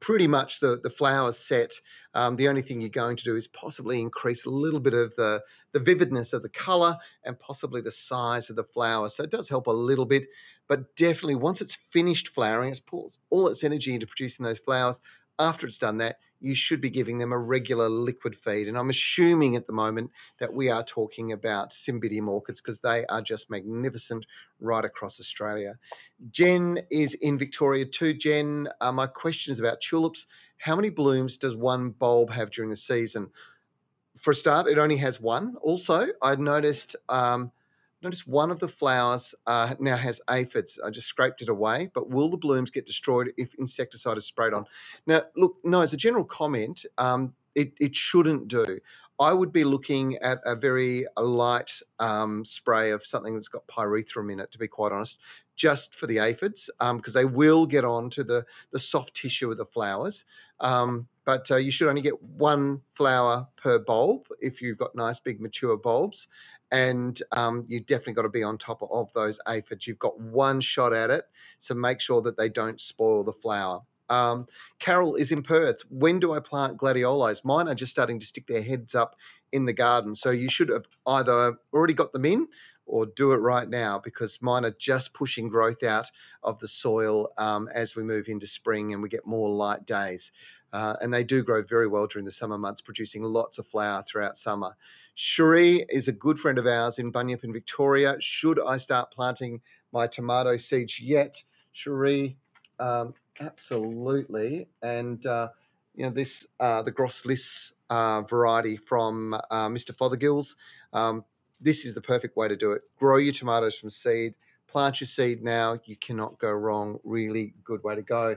[0.00, 1.72] pretty much the the flowers set.
[2.14, 5.14] Um, the only thing you're going to do is possibly increase a little bit of
[5.16, 5.42] the
[5.74, 9.16] the vividness of the color and possibly the size of the flowers.
[9.16, 10.28] So it does help a little bit,
[10.68, 15.00] but definitely once it's finished flowering, it pulls all its energy into producing those flowers.
[15.38, 18.68] After it's done that, you should be giving them a regular liquid feed.
[18.68, 23.04] And I'm assuming at the moment that we are talking about Cymbidium orchids because they
[23.06, 24.26] are just magnificent
[24.60, 25.74] right across Australia.
[26.30, 28.14] Jen is in Victoria too.
[28.14, 30.26] Jen, uh, my question is about tulips.
[30.58, 33.30] How many blooms does one bulb have during the season?
[34.18, 35.56] For a start, it only has one.
[35.62, 36.96] Also, I noticed.
[37.08, 37.52] Um,
[38.04, 40.78] Notice one of the flowers uh, now has aphids.
[40.84, 44.52] I just scraped it away, but will the blooms get destroyed if insecticide is sprayed
[44.52, 44.66] on?
[45.06, 48.78] Now, look, no, as a general comment, um, it, it shouldn't do.
[49.18, 53.66] I would be looking at a very a light um, spray of something that's got
[53.68, 55.20] pyrethrum in it, to be quite honest,
[55.56, 59.50] just for the aphids, because um, they will get on to the, the soft tissue
[59.50, 60.26] of the flowers.
[60.60, 65.18] Um, but uh, you should only get one flower per bulb if you've got nice
[65.18, 66.28] big mature bulbs.
[66.70, 69.86] And um, you definitely got to be on top of those aphids.
[69.86, 71.24] You've got one shot at it,
[71.58, 73.80] so make sure that they don't spoil the flower.
[74.10, 74.46] Um,
[74.80, 75.82] Carol is in Perth.
[75.88, 77.44] When do I plant gladiolus?
[77.44, 79.16] Mine are just starting to stick their heads up
[79.52, 80.14] in the garden.
[80.14, 82.48] So you should have either already got them in
[82.86, 86.10] or do it right now because mine are just pushing growth out
[86.42, 90.32] of the soil um, as we move into spring and we get more light days.
[90.74, 94.02] Uh, and they do grow very well during the summer months, producing lots of flower
[94.02, 94.76] throughout summer.
[95.14, 98.16] Cherie is a good friend of ours in Bunyip in Victoria.
[98.18, 99.60] Should I start planting
[99.92, 101.40] my tomato seeds yet?
[101.72, 102.36] Cherie,
[102.80, 104.66] um, absolutely.
[104.82, 105.50] And, uh,
[105.94, 109.94] you know, this, uh, the Grosse Lisse uh, variety from uh, Mr.
[109.94, 110.56] Fothergill's,
[110.92, 111.24] um,
[111.60, 112.82] this is the perfect way to do it.
[112.98, 114.34] Grow your tomatoes from seed,
[114.66, 115.78] plant your seed now.
[115.84, 116.98] You cannot go wrong.
[117.04, 118.36] Really good way to go.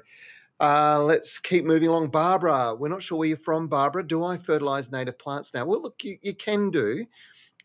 [0.60, 2.08] Uh, let's keep moving along.
[2.08, 4.06] Barbara, we're not sure where you're from, Barbara.
[4.06, 5.66] Do I fertilize native plants now?
[5.66, 7.06] Well, look, you, you can do.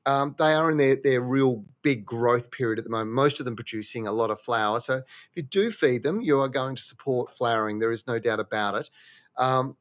[0.04, 3.44] Um, they are in their, their real big growth period at the moment, most of
[3.44, 4.80] them producing a lot of flower.
[4.80, 7.78] So if you do feed them, you are going to support flowering.
[7.78, 8.90] There is no doubt about it.
[9.36, 9.76] Um,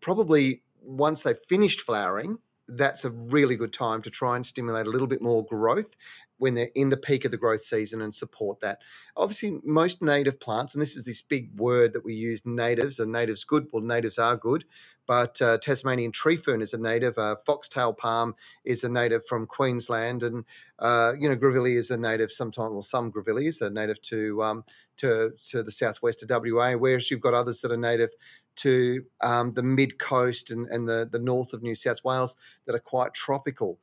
[0.00, 2.38] probably once they've finished flowering,
[2.68, 5.96] that's a really good time to try and stimulate a little bit more growth
[6.38, 8.80] when they're in the peak of the growth season and support that.
[9.16, 13.06] Obviously, most native plants, and this is this big word that we use natives, are
[13.06, 13.66] natives good?
[13.72, 14.64] Well, natives are good,
[15.06, 18.34] but uh, Tasmanian tree fern is a native, uh, foxtail palm
[18.64, 20.44] is a native from Queensland, and
[20.78, 24.64] uh, you know, grevillea is a native sometimes, or some grevilleas are native to, um,
[24.98, 28.10] to, to the southwest of WA, whereas you've got others that are native
[28.56, 32.74] to um, the mid coast and, and the, the north of New South Wales that
[32.74, 33.78] are quite tropical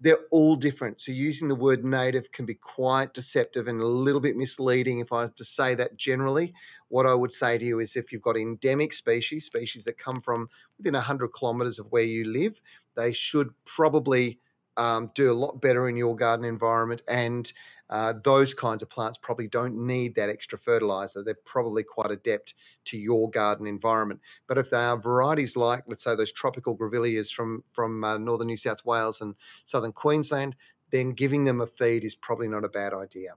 [0.00, 1.00] they're all different.
[1.00, 5.12] So using the word native can be quite deceptive and a little bit misleading if
[5.12, 6.54] I have to say that generally.
[6.88, 10.22] What I would say to you is if you've got endemic species, species that come
[10.22, 10.48] from
[10.78, 12.60] within 100 kilometres of where you live,
[12.96, 14.38] they should probably
[14.78, 17.52] um, do a lot better in your garden environment and
[17.90, 21.24] uh, those kinds of plants probably don't need that extra fertilizer.
[21.24, 22.54] They're probably quite adept
[22.86, 24.20] to your garden environment.
[24.46, 28.46] But if they are varieties like, let's say, those tropical grevilleas from from uh, northern
[28.46, 29.34] New South Wales and
[29.64, 30.54] southern Queensland,
[30.90, 33.34] then giving them a feed is probably not a bad idea.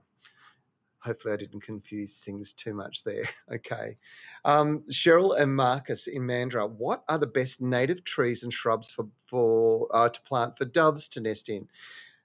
[1.00, 3.28] Hopefully, I didn't confuse things too much there.
[3.52, 3.96] Okay.
[4.44, 9.06] Um, Cheryl and Marcus in Mandurah, what are the best native trees and shrubs for,
[9.26, 11.68] for uh, to plant for doves to nest in?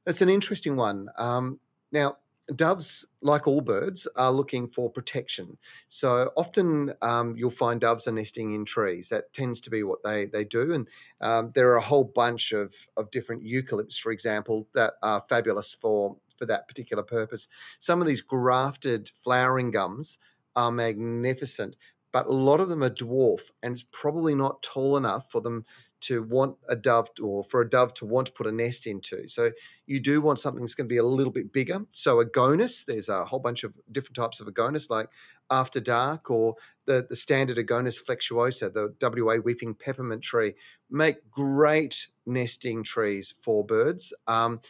[0.05, 1.07] That's an interesting one.
[1.17, 1.59] Um,
[1.91, 2.17] now,
[2.55, 5.57] doves, like all birds, are looking for protection.
[5.87, 9.09] So often um, you'll find doves are nesting in trees.
[9.09, 10.73] That tends to be what they, they do.
[10.73, 10.87] And
[11.21, 15.75] um, there are a whole bunch of, of different eucalypts, for example, that are fabulous
[15.79, 17.47] for, for that particular purpose.
[17.79, 20.17] Some of these grafted flowering gums
[20.55, 21.75] are magnificent,
[22.11, 25.65] but a lot of them are dwarf and it's probably not tall enough for them
[26.01, 29.27] to want a dove or for a dove to want to put a nest into.
[29.27, 29.51] So
[29.85, 31.85] you do want something that's going to be a little bit bigger.
[31.91, 35.09] So agonis, there's a whole bunch of different types of agonis like
[35.51, 40.55] after dark or the, the standard agonis flexuosa, the WA weeping peppermint tree,
[40.89, 44.13] make great nesting trees for birds.
[44.27, 44.61] Um,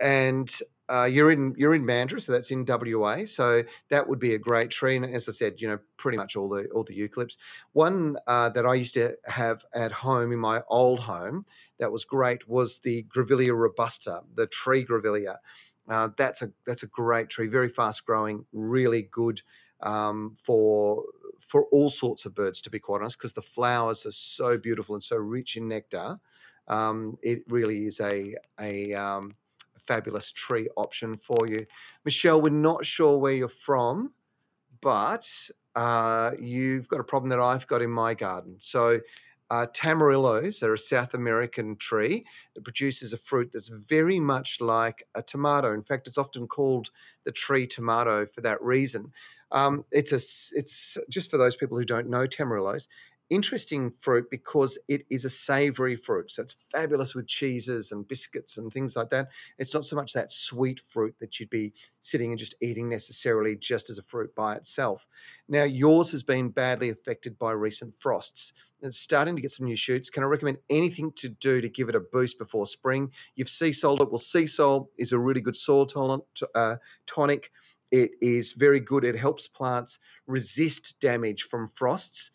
[0.00, 0.50] and
[0.90, 3.24] uh, you're in you're in Mandurah, so that's in WA.
[3.26, 4.96] So that would be a great tree.
[4.96, 7.36] And as I said, you know, pretty much all the all the eucalypts.
[7.72, 11.44] One uh, that I used to have at home in my old home
[11.78, 15.36] that was great was the Grevillea robusta, the tree Grevillea.
[15.88, 19.42] Uh, that's a that's a great tree, very fast growing, really good
[19.80, 21.04] um, for
[21.46, 22.60] for all sorts of birds.
[22.62, 26.18] To be quite honest, because the flowers are so beautiful and so rich in nectar,
[26.66, 29.34] um, it really is a a um,
[29.88, 31.66] fabulous tree option for you.
[32.04, 34.12] Michelle, we're not sure where you're from,
[34.82, 35.26] but
[35.74, 38.56] uh, you've got a problem that I've got in my garden.
[38.58, 39.00] So,
[39.50, 45.04] uh, tamarillos are a South American tree that produces a fruit that's very much like
[45.14, 45.72] a tomato.
[45.72, 46.90] In fact, it's often called
[47.24, 49.10] the tree tomato for that reason.
[49.50, 50.20] Um, it's a,
[50.58, 52.88] it's just for those people who don't know tamarillos
[53.30, 56.32] interesting fruit because it is a savory fruit.
[56.32, 59.28] So it's fabulous with cheeses and biscuits and things like that.
[59.58, 63.56] It's not so much that sweet fruit that you'd be sitting and just eating necessarily
[63.56, 65.06] just as a fruit by itself.
[65.48, 68.52] Now, yours has been badly affected by recent frosts.
[68.80, 70.08] It's starting to get some new shoots.
[70.08, 73.10] Can I recommend anything to do to give it a boost before spring?
[73.34, 74.10] You've Seasoled it.
[74.10, 76.22] Well, Seasol is a really good soil tolerant,
[76.54, 76.76] uh,
[77.06, 77.50] tonic.
[77.90, 79.04] It is very good.
[79.04, 82.30] It helps plants resist damage from frosts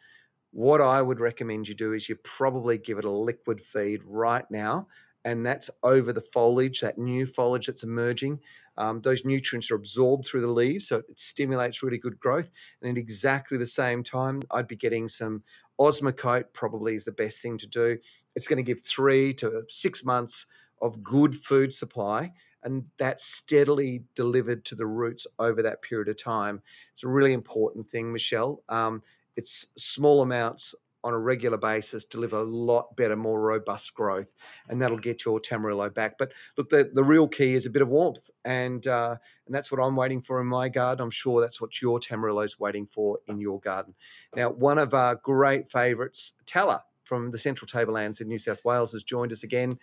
[0.53, 4.49] what I would recommend you do is you probably give it a liquid feed right
[4.51, 4.87] now
[5.25, 8.39] and that's over the foliage, that new foliage that's emerging.
[8.77, 12.49] Um, those nutrients are absorbed through the leaves, so it stimulates really good growth.
[12.81, 15.43] And at exactly the same time, I'd be getting some
[15.79, 17.97] Osmocote, probably is the best thing to do.
[18.35, 20.45] It's going to give three to six months
[20.81, 22.33] of good food supply,
[22.63, 26.61] and that's steadily delivered to the roots over that period of time.
[26.93, 28.63] It's a really important thing, Michelle.
[28.69, 29.03] Um,
[29.35, 34.33] it's small amounts on a regular basis deliver a lot better, more robust growth,
[34.69, 36.17] and that'll get your Tamarillo back.
[36.17, 39.71] But look, the, the real key is a bit of warmth, and uh, and that's
[39.71, 41.03] what I'm waiting for in my garden.
[41.03, 43.95] I'm sure that's what your Tamarillo's waiting for in your garden.
[44.35, 48.93] Now, one of our great favourites, Tala from the Central Tablelands in New South Wales,
[48.93, 49.77] has joined us again.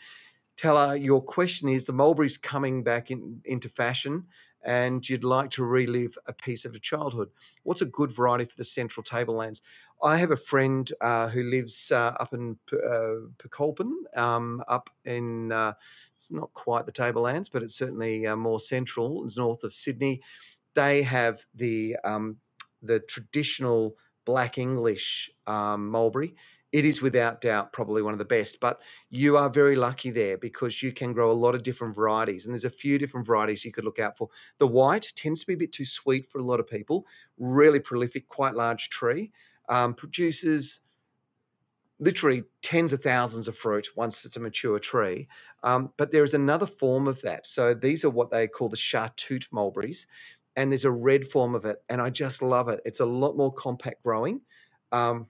[0.56, 4.24] Tala, your question is the mulberry's coming back in, into fashion
[4.62, 7.30] and you'd like to relive a piece of a childhood.
[7.62, 9.62] What's a good variety for the Central Tablelands?
[10.02, 13.26] I have a friend uh, who lives uh, up in uh,
[14.16, 15.74] um, up in, uh,
[16.14, 20.22] it's not quite the Tablelands, but it's certainly uh, more central, it's north of Sydney.
[20.74, 22.36] They have the, um,
[22.82, 26.34] the traditional Black English um, mulberry
[26.72, 28.60] it is without doubt probably one of the best.
[28.60, 32.44] But you are very lucky there because you can grow a lot of different varieties,
[32.44, 34.28] and there's a few different varieties you could look out for.
[34.58, 37.06] The white tends to be a bit too sweet for a lot of people.
[37.38, 39.32] Really prolific, quite large tree,
[39.68, 40.80] um, produces
[41.98, 45.26] literally tens of thousands of fruit once it's a mature tree.
[45.62, 47.46] Um, but there is another form of that.
[47.46, 50.06] So these are what they call the chartreuse mulberries,
[50.56, 52.80] and there's a red form of it, and I just love it.
[52.84, 54.40] It's a lot more compact growing.
[54.92, 55.26] Um,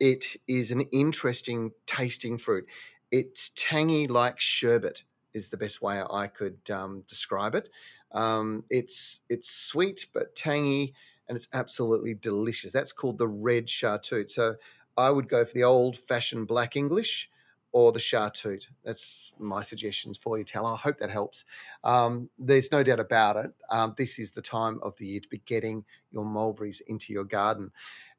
[0.00, 2.66] it is an interesting tasting fruit.
[3.12, 7.68] It's tangy like sherbet is the best way I could um, describe it.
[8.12, 10.94] Um, it's it's sweet but tangy,
[11.28, 12.72] and it's absolutely delicious.
[12.72, 14.34] That's called the red chartreuse.
[14.34, 14.56] So
[14.96, 17.30] I would go for the old-fashioned black English
[17.72, 18.68] or the chartreuse.
[18.84, 20.66] That's my suggestions for you, Tal.
[20.66, 21.44] I hope that helps.
[21.84, 23.52] Um, there's no doubt about it.
[23.70, 27.24] Um, this is the time of the year to be getting your mulberries into your
[27.24, 27.70] garden.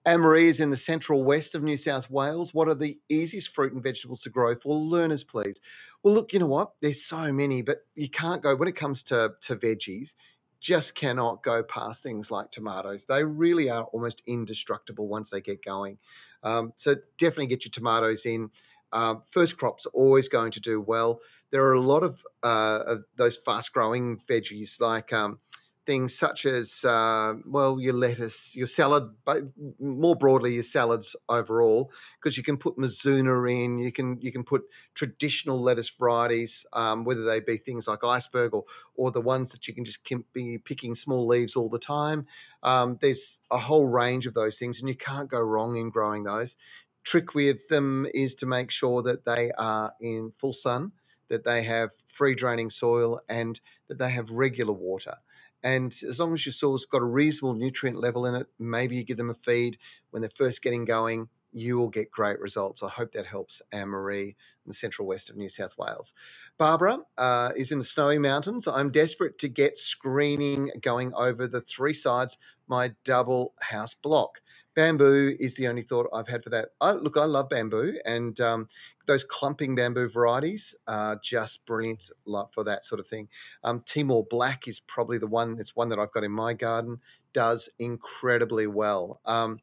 [0.05, 2.53] Anne-Marie is in the central west of New South Wales.
[2.53, 5.59] What are the easiest fruit and vegetables to grow for learners, please?
[6.01, 6.71] Well, look, you know what?
[6.81, 10.15] There's so many, but you can't go when it comes to, to veggies,
[10.59, 13.05] just cannot go past things like tomatoes.
[13.05, 15.99] They really are almost indestructible once they get going.
[16.43, 18.49] Um, so definitely get your tomatoes in.
[18.93, 21.21] Um, first crop's are always going to do well.
[21.51, 25.39] There are a lot of, uh, of those fast growing veggies like um,
[25.85, 29.43] things such as uh, well your lettuce your salad but
[29.79, 34.43] more broadly your salads overall because you can put mizuna in you can you can
[34.43, 34.61] put
[34.93, 38.63] traditional lettuce varieties um, whether they be things like iceberg or
[38.95, 39.99] or the ones that you can just
[40.33, 42.27] be picking small leaves all the time.
[42.61, 46.23] Um, there's a whole range of those things and you can't go wrong in growing
[46.23, 46.55] those.
[47.03, 50.91] Trick with them is to make sure that they are in full sun
[51.29, 55.15] that they have free draining soil and that they have regular water
[55.63, 59.03] and as long as your soil's got a reasonable nutrient level in it, maybe you
[59.03, 59.77] give them a feed
[60.09, 62.81] when they're first getting going, you will get great results.
[62.81, 66.13] I hope that helps Anne Marie in the central west of New South Wales.
[66.57, 68.67] Barbara uh, is in the snowy mountains.
[68.67, 72.37] I'm desperate to get screening going over the three sides
[72.67, 74.39] my double house block.
[74.73, 76.69] Bamboo is the only thought I've had for that.
[76.79, 78.69] I, look, I love bamboo, and um,
[79.05, 82.09] those clumping bamboo varieties are just brilliant
[82.53, 83.27] for that sort of thing.
[83.63, 85.57] Um, Timor Black is probably the one.
[85.59, 86.99] It's one that I've got in my garden.
[87.33, 89.19] Does incredibly well.
[89.25, 89.59] Um,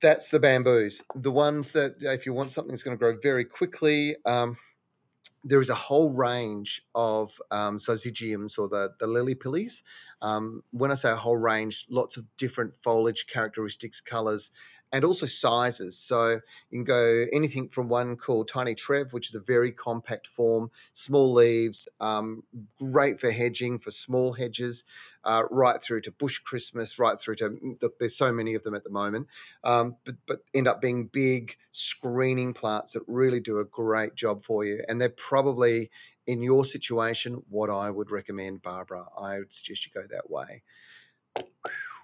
[0.00, 1.02] that's the bamboos.
[1.14, 4.56] The ones that, if you want something that's going to grow very quickly, um,
[5.44, 9.82] there is a whole range of um, syzygiums or the, the lily pillies.
[10.22, 14.50] Um, when I say a whole range, lots of different foliage characteristics, colors,
[14.94, 15.98] and also sizes.
[15.98, 16.40] So
[16.70, 20.70] you can go anything from one called Tiny Trev, which is a very compact form,
[20.94, 22.44] small leaves, um,
[22.78, 24.84] great for hedging, for small hedges,
[25.24, 28.62] uh, right through to Bush Christmas, right through to, mm, look, there's so many of
[28.62, 29.26] them at the moment,
[29.64, 34.44] um, but, but end up being big screening plants that really do a great job
[34.44, 34.82] for you.
[34.88, 35.90] And they're probably,
[36.26, 39.06] in your situation, what I would recommend, Barbara.
[39.18, 40.62] I would suggest you go that way.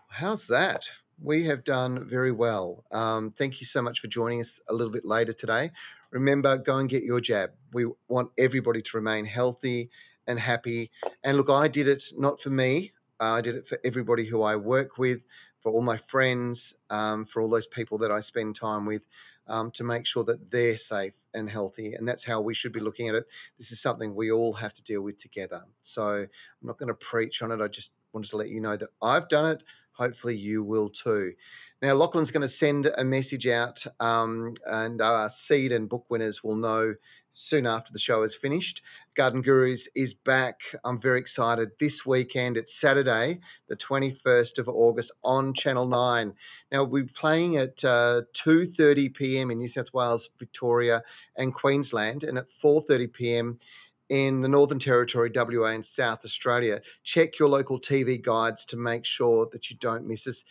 [0.09, 0.87] How's that?
[1.23, 2.85] we have done very well.
[2.91, 5.71] Um, thank you so much for joining us a little bit later today.
[6.11, 7.51] Remember, go and get your jab.
[7.73, 9.91] We want everybody to remain healthy
[10.27, 10.91] and happy.
[11.23, 14.43] And look, I did it not for me, uh, I did it for everybody who
[14.43, 15.21] I work with,
[15.61, 19.03] for all my friends, um, for all those people that I spend time with.
[19.47, 21.95] Um, to make sure that they're safe and healthy.
[21.95, 23.25] And that's how we should be looking at it.
[23.59, 25.65] This is something we all have to deal with together.
[25.83, 26.29] So I'm
[26.63, 27.61] not going to preach on it.
[27.61, 29.65] I just wanted to let you know that I've done it
[30.01, 31.35] hopefully you will too.
[31.83, 36.43] Now, Lachlan's going to send a message out, um, and our seed and book winners
[36.43, 36.95] will know
[37.31, 38.83] soon after the show is finished.
[39.15, 40.61] Garden Gurus is back.
[40.85, 41.71] I'm very excited.
[41.79, 46.35] This weekend, it's Saturday, the 21st of August on Channel 9.
[46.73, 49.51] Now, we'll be playing at uh, 2.30 p.m.
[49.51, 51.03] in New South Wales, Victoria
[51.37, 53.59] and Queensland, and at 4.30 p.m
[54.11, 56.81] in the Northern Territory, WA, and South Australia.
[57.05, 60.45] Check your local TV guides to make sure that you don't miss us.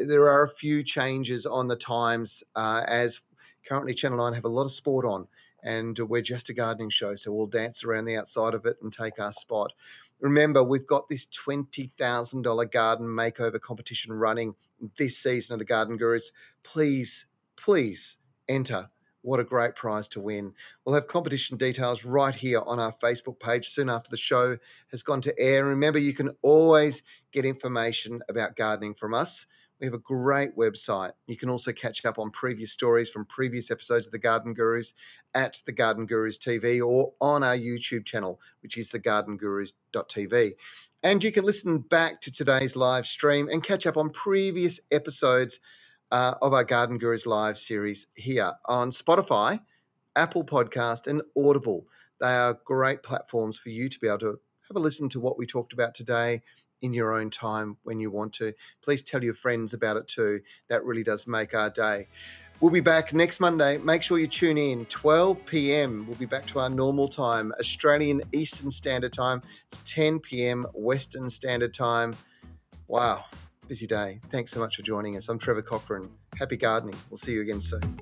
[0.00, 3.20] There are a few changes on the times uh, as
[3.68, 5.28] currently Channel 9 have a lot of sport on,
[5.62, 8.92] and we're just a gardening show, so we'll dance around the outside of it and
[8.92, 9.72] take our spot.
[10.20, 14.54] Remember, we've got this $20,000 garden makeover competition running
[14.98, 16.30] this season of the Garden Gurus.
[16.62, 18.88] Please, please enter
[19.22, 20.52] what a great prize to win.
[20.84, 24.56] We'll have competition details right here on our Facebook page soon after the show
[24.90, 25.64] has gone to air.
[25.64, 27.02] remember, you can always
[27.32, 29.46] get information about gardening from us.
[29.82, 31.10] We have a great website.
[31.26, 34.94] You can also catch up on previous stories from previous episodes of The Garden Gurus
[35.34, 40.52] at The Garden Gurus TV or on our YouTube channel, which is thegardengurus.tv.
[41.02, 45.58] And you can listen back to today's live stream and catch up on previous episodes
[46.12, 49.58] uh, of our Garden Gurus Live series here on Spotify,
[50.14, 51.88] Apple Podcast, and Audible.
[52.20, 55.38] They are great platforms for you to be able to have a listen to what
[55.38, 56.40] we talked about today
[56.82, 58.52] in your own time when you want to.
[58.82, 60.40] Please tell your friends about it too.
[60.68, 62.08] That really does make our day.
[62.60, 63.78] We'll be back next Monday.
[63.78, 64.84] Make sure you tune in.
[64.86, 66.04] 12 p.m.
[66.06, 69.42] We'll be back to our normal time, Australian Eastern Standard Time.
[69.66, 70.66] It's 10 p.m.
[70.74, 72.14] Western Standard Time.
[72.86, 73.24] Wow
[73.72, 74.20] busy day.
[74.30, 75.30] Thanks so much for joining us.
[75.30, 76.10] I'm Trevor Cochrane.
[76.38, 76.94] Happy gardening.
[77.08, 78.00] We'll see you again soon.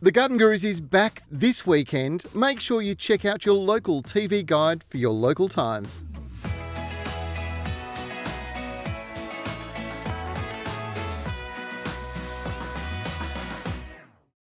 [0.00, 2.24] The Garden Gurus is back this weekend.
[2.34, 6.13] Make sure you check out your local TV guide for your local times.